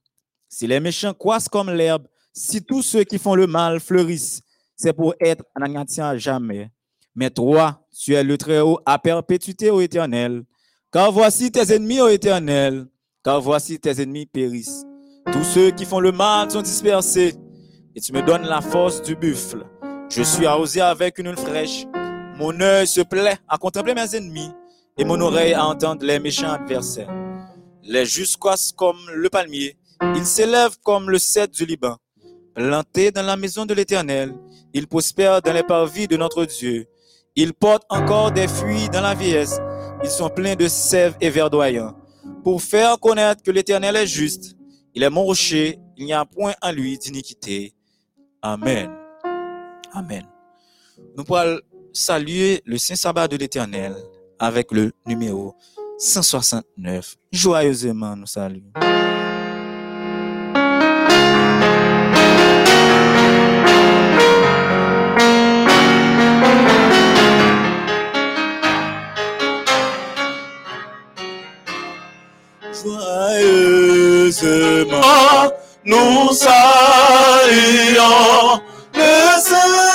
[0.47, 4.41] Si les méchants croissent comme l'herbe, si tous ceux qui font le mal fleurissent,
[4.75, 6.71] c'est pour être anéantis à jamais.
[7.13, 10.43] Mais toi, tu es le Très-Haut à perpétuité, ô Éternel.
[10.91, 12.87] Car voici tes ennemis, ô Éternel,
[13.23, 14.85] car voici tes ennemis périssent.
[15.31, 17.35] Tous ceux qui font le mal sont dispersés,
[17.93, 19.65] et tu me donnes la force du buffle.
[20.09, 21.85] Je suis arrosé avec une huile fraîche.
[22.37, 24.49] Mon œil se plaît à contempler mes ennemis,
[24.97, 27.13] et mon oreille à entendre les méchants adversaires.
[27.83, 29.77] Les justes croissent comme le palmier,
[30.15, 31.97] ils s'élèvent comme le cèdre du Liban.
[32.55, 34.33] Plantés dans la maison de l'Éternel,
[34.73, 36.87] ils prospèrent dans les parvis de notre Dieu.
[37.41, 39.61] Ils portent encore des fruits dans la vieillesse.
[40.03, 41.95] Ils sont pleins de sève et verdoyants.
[42.43, 44.57] Pour faire connaître que l'Éternel est juste,
[44.93, 47.73] il est mon rocher, il n'y a point en lui d'iniquité.
[48.41, 48.91] Amen.
[49.93, 50.25] Amen.
[51.15, 51.59] Nous pourrons
[51.93, 53.95] saluer le Saint Sabbat de l'Éternel
[54.37, 55.55] avec le numéro
[55.97, 57.15] 169.
[57.31, 58.73] Joyeusement, nous saluons.
[75.85, 76.59] Nous saluons
[78.93, 79.88] le séjour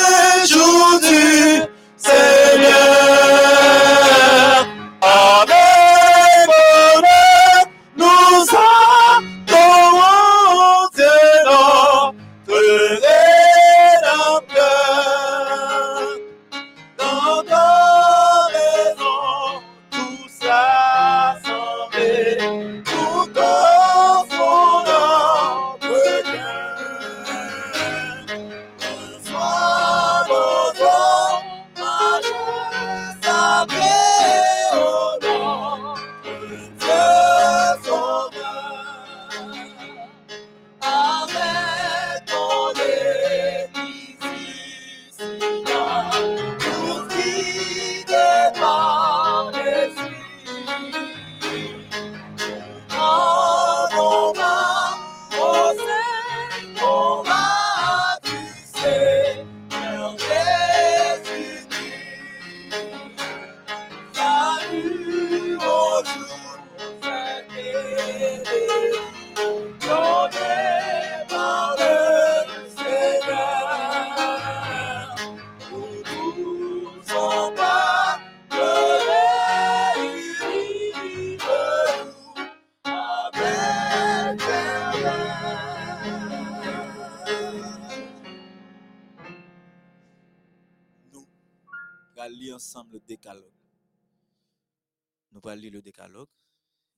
[95.55, 96.29] Lire le décalogue.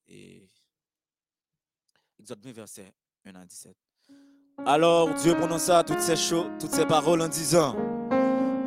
[0.08, 0.48] Et
[2.18, 2.92] Exode 20, verset
[3.24, 3.76] 1 à 17.
[4.64, 7.76] Alors Dieu prononça toutes ces choses, toutes ces paroles en disant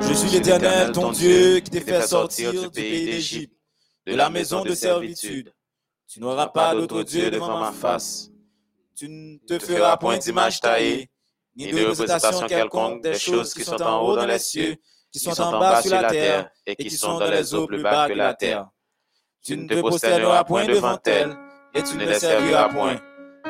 [0.00, 3.54] Je suis l'Éternel, ton Dieu, qui t'ai fait sortir du pays d'Égypte,
[4.06, 5.52] de la maison de servitude.
[6.06, 8.30] Tu n'auras pas d'autre Dieu devant ma face.
[8.94, 11.10] Tu ne te feras point d'image taillée,
[11.56, 14.76] ni de représentation quelconque des choses qui sont en haut dans les cieux,
[15.10, 18.08] qui sont en bas sur la terre, et qui sont dans les eaux plus bas
[18.08, 18.68] que la terre.
[19.42, 21.36] Tu ne te prosterneras point devant elles,
[21.74, 22.96] et tu ne les serviras point.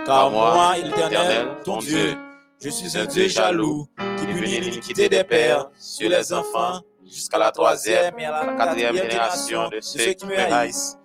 [0.06, 2.16] Car moi, l'Éternel, ton Dieu,
[2.62, 3.88] je suis un Dieu jaloux,
[4.18, 8.96] qui punit l'iniquité des pères sur les enfants jusqu'à la troisième et à la quatrième
[8.96, 10.96] génération de ceux qui me haïssent,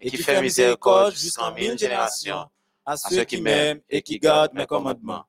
[0.00, 2.46] et qui fait miséricorde jusqu'en mille générations
[2.86, 5.24] à ceux qui m'aiment et qui gardent mes commandements.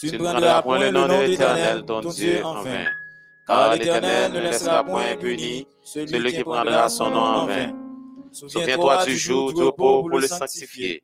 [0.00, 2.86] Tu ne prendras point le nom de l'Éternel, ton Dieu, en vain,
[3.46, 7.81] car l'Éternel ne laissera point impuni celui qui prendra son nom en vain.
[8.32, 11.02] Souviens-toi du jour du repos pour le sanctifier.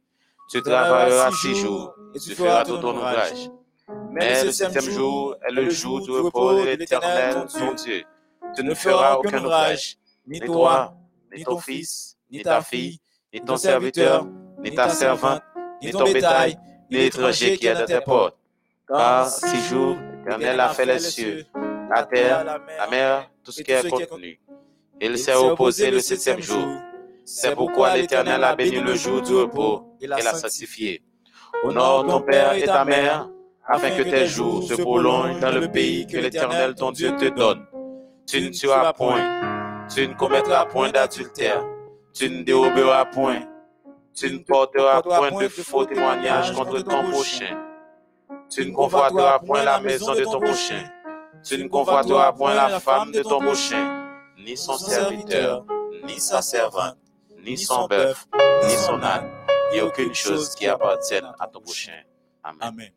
[0.51, 3.51] Tu travailleras six jours et tu feras tout ton ouvrage.
[4.11, 8.03] Mais le septième jour est le jour du repos de l'Éternel, ton Dieu.
[8.57, 10.95] Tu ne feras aucun ouvrage, ni toi,
[11.35, 12.99] ni ton fils, ni ta fille,
[13.33, 14.27] ni ton serviteur,
[14.63, 15.43] ni ta servante,
[15.83, 16.57] ni ton bétail,
[16.91, 18.37] ni l'étranger qui est dans tes portes.
[18.89, 21.47] Car six jours, l'Éternel a fait les cieux,
[21.91, 24.41] la terre, la mer, tout ce qui est contenu.
[25.01, 26.67] Il s'est opposé le septième jour.
[27.31, 31.03] C'est pourquoi l'Éternel a béni le jour du repos et l'a sanctifié.
[31.63, 33.29] Honore ton père et ta mère,
[33.67, 37.67] afin que tes jours se prolongent dans le pays que l'Éternel ton Dieu te donne.
[38.27, 41.63] Tu ne tueras point, tu ne commettras point d'adultère,
[42.15, 43.41] tu ne déroberas point,
[44.15, 47.59] tu ne porteras point de faux témoignages contre ton prochain.
[48.49, 50.83] Tu ne convoiteras point la maison de ton prochain,
[51.45, 55.67] tu ne convoiteras point la femme de ton prochain, ni son serviteur,
[56.07, 56.97] ni sa servante,
[57.45, 58.27] ni son bœuf,
[58.67, 59.31] ni son âne,
[59.73, 62.03] ni aucune chose qui appartienne à ton prochain.
[62.43, 62.59] Amen.
[62.61, 62.91] Amen.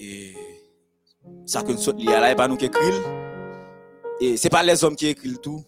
[0.00, 0.34] Et
[1.46, 3.02] ça que nous sommes liés là, et pas nous qui écrivons.
[4.20, 5.64] Et ce n'est pas les hommes qui écrivent tout.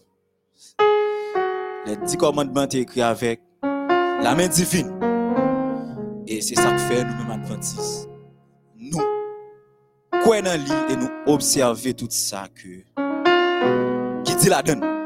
[1.85, 4.99] Les dix commandements sont écrits avec la main divine.
[6.27, 8.07] Et c'est ça que fait nous-mêmes adventistes.
[8.77, 9.01] Nous,
[10.23, 12.83] quoi dans lit et nous observer tout ça que
[14.23, 15.00] qui dit la donne.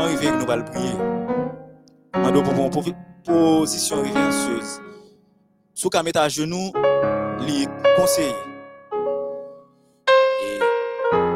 [0.00, 0.94] Arriver que nous allons prier?
[2.14, 4.80] Nous devons pour une position révérencieuse.
[5.74, 6.72] Sous qu'à mettre à genoux,
[7.46, 7.66] les
[7.96, 8.34] conseiller.
[10.44, 10.58] Et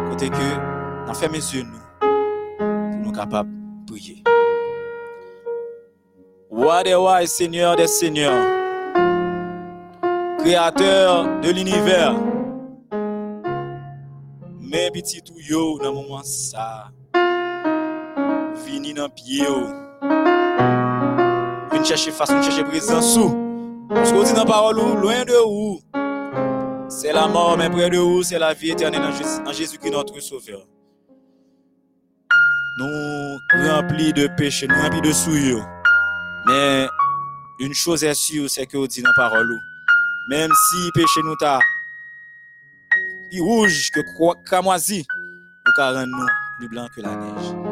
[0.08, 1.78] côté que, on ferme les yeux nous,
[2.92, 3.50] pour nous capables
[3.86, 4.22] de prier.
[6.50, 8.46] Roi des rois et Seigneur des seigneurs,
[10.38, 12.14] Créateur de l'univers,
[14.60, 16.90] mes petits yo dans le moment ça,
[18.64, 19.66] vini dans pied yo,
[21.72, 23.38] vini chercher façon chercher présence sous.
[23.88, 25.80] Parce qu'on dit dans la parole, loin de où?
[26.88, 28.22] C'est la mort, mais près de où?
[28.22, 30.60] C'est la vie éternelle en Jésus- en Jésus-Christ, notre Sauveur.
[32.78, 35.64] Nous remplis de péché, nous remplis de souillure.
[36.46, 36.86] Mais
[37.60, 39.58] une chose est sûre, c'est que on dit dans la parole,
[40.30, 41.58] même si péché nous t'a
[43.30, 44.00] plus rouge que
[44.46, 45.04] cramoisi,
[45.66, 46.26] nous rendre nous
[46.58, 47.71] plus blanc que la neige.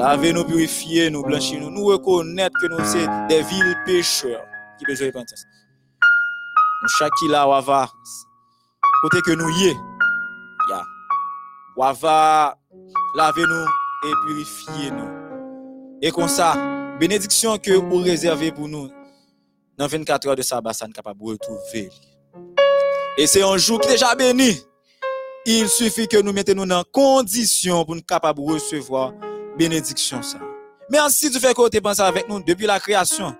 [0.00, 4.42] Laver nous, purifier nous, blanchir nous, nous reconnaître que nous sommes des villes pécheurs
[4.78, 5.44] qui besoin de repentance.
[6.82, 7.86] Nous chaque là wava
[9.02, 9.76] côté que nous y est.
[10.70, 10.82] Ya.
[11.76, 12.56] Wava
[13.14, 15.98] laver nous et purifier nous.
[16.00, 16.56] Et comme ça,
[16.98, 18.88] bénédiction que vous réservez pour nous
[19.76, 21.90] dans 24 heures de sabbat, ça nous capable de retrouver.
[23.18, 24.62] Et c'est un jour qui est déjà béni.
[25.44, 29.12] Il suffit que nous mettions dans condition pour nous capables de recevoir
[29.56, 30.38] bénédiction ça.
[30.90, 33.36] Merci du fait que tu pensé avec nous depuis la création.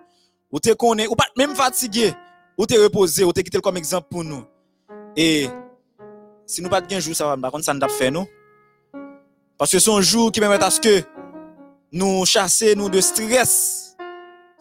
[0.53, 2.13] Ou te ou pas même fatigué,
[2.57, 4.45] ou te reposé, ou te quitté comme exemple pour nous.
[5.17, 5.49] Et
[6.47, 8.27] si nous pas de jour, ça va, par contre, ça nous fait nous.
[9.59, 11.03] Parce que c'est un jour qui permet à ce que
[11.93, 13.97] nous chasser nous de stress,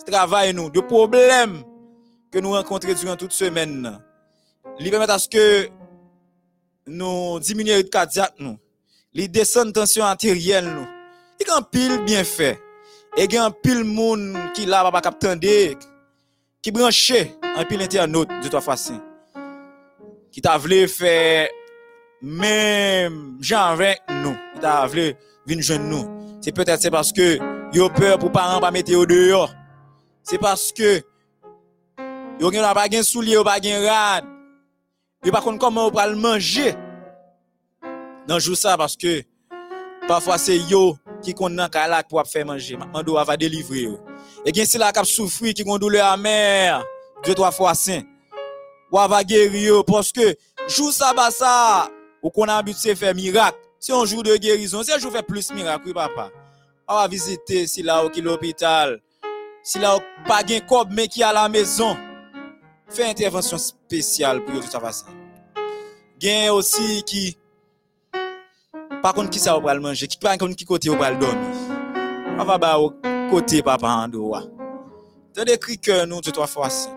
[0.05, 1.63] travail nous, de problèmes
[2.31, 3.99] que nous rencontrons durant toute semaine.
[4.80, 5.69] Il permet à ce que
[6.88, 8.57] nous diminuer le cardiaque nous.
[9.13, 10.98] Il descend tension artérielle nous.
[11.40, 12.57] Di gen pil bien fe.
[13.18, 15.78] E gen pil moun ki la baba kap tende,
[16.60, 17.24] ki branche
[17.56, 18.99] an pil internaut de to fasin.
[20.30, 21.48] Ki ta vle fe
[22.22, 24.36] mèm janvek nou.
[24.53, 25.14] Ki ta vle
[25.48, 26.03] vin jen nou.
[26.44, 27.30] Se petèt se paske
[27.76, 29.45] yo peur pou paran pa mete yo deyo.
[30.28, 30.99] Se paske
[32.40, 34.28] yo gen la bagen souli, yo bagen rad.
[35.26, 36.76] Yo pa kon koman yo pral manje.
[38.28, 39.22] Nan jou sa paske
[40.06, 40.94] pafwa se yo
[41.25, 42.77] ki kon nan kalak pou ap fè manje.
[42.79, 43.97] Mando va delivre yo.
[44.45, 46.83] E gen si la kap soufri ki kon doule amer,
[47.23, 48.03] Dieu trois fois saint.
[48.91, 50.33] Ou va guérir yo paske
[50.67, 51.89] jou sa ba sa
[52.23, 53.59] ou kon habite se fè miracle.
[53.79, 56.31] C'est un jour de guérison, c'est un jour fait plus miracle, oui, papa.
[56.85, 58.99] On va visiter si là qui l'hôpital,
[59.63, 59.97] si là
[60.27, 61.95] pas gen kob mais qui à la maison.
[62.89, 65.05] Fais intervention spéciale pour tout ça va ça.
[66.19, 67.37] Gen aussi qui
[69.01, 71.47] par contre qui ça ou pral manger, qui par contre qui côté ou pral dormir?
[72.38, 72.93] On va ba au
[73.30, 74.43] côté papa en doa.
[75.34, 76.95] T'as des cris que nous tout trois fois saint.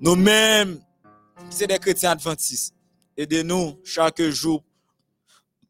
[0.00, 0.78] Nous mêmes
[1.50, 2.74] qui c'est des chrétiens adventistes,
[3.16, 4.62] aidez-nous chaque jour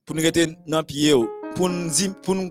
[0.04, 1.14] pour nous rester dans pied
[1.54, 2.50] pour nous dire- pour nous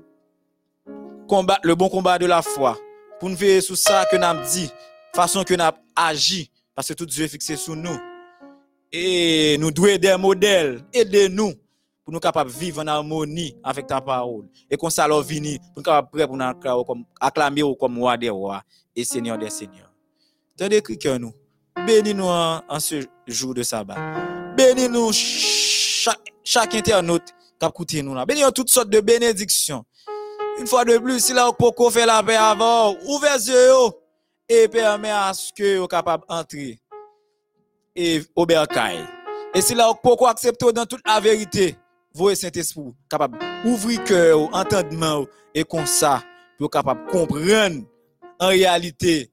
[1.27, 2.77] combattre le bon combat de la foi,
[3.19, 4.69] pour nous veiller sur ça que nous avons dit,
[5.15, 7.97] façon que nous avons agi, parce que tout Dieu est fixé sur nous.
[8.91, 11.53] Et nous devons des modèles, aidez-nous
[12.11, 14.45] pour nous capables de vivre en harmonie avec ta parole.
[14.69, 18.61] Et qu'on leur vini, pour nous capables pour acclamer comme, roi des rois
[18.93, 19.89] et seigneur des seigneurs.
[20.57, 21.31] Tendez que nous,
[21.88, 23.95] bénis-nous en, en ce jour de sabbat.
[24.57, 27.27] Bénis-nous chaque, chaque internaute
[27.57, 28.25] qui a écouté nous là.
[28.25, 29.85] Bénis-nous toutes sortes de bénédictions.
[30.59, 33.93] Une fois de plus, si là, vous fait la paix avant, ouvrez les
[34.49, 36.77] et permet à ce que vous capable d'entrer
[37.95, 38.99] et au bercail.
[39.53, 41.77] Et si là, vous accepter dans toute la vérité,
[42.13, 46.23] vous Saint-Esprit, capable d'ouvrir cœur, entendement, et comme ça,
[46.59, 47.85] vous capable comprendre
[48.39, 49.31] en réalité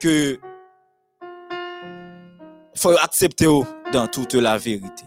[0.00, 0.38] que
[2.74, 3.46] faut accepter
[3.92, 5.04] dans toute la vérité.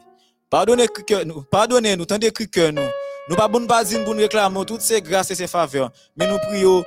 [0.50, 0.88] Pardonnez
[1.26, 2.82] nous, pardonnez-nous, tendez que nous.
[3.30, 6.40] Nous pas bon pas pour nous réclamer toutes ces grâces et ces faveurs, mais nous
[6.40, 6.84] prions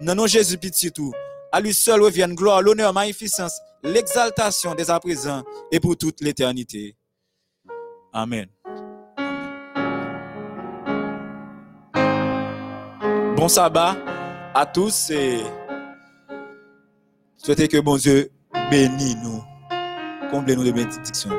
[0.00, 1.12] dans nom Jésus petit tout.
[1.52, 6.96] À lui seul reviennent gloire, l'honneur, magnificence, l'exaltation dès à présent et pour toute l'éternité.
[8.12, 8.48] Amen.
[13.36, 13.96] Bon sabbat
[14.54, 15.38] à tous et
[17.36, 18.30] souhaitez que bon Dieu
[18.70, 19.42] bénisse nous,
[20.30, 21.30] comble nous de bénédictions.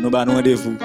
[0.00, 0.76] Nous allons rendez-vous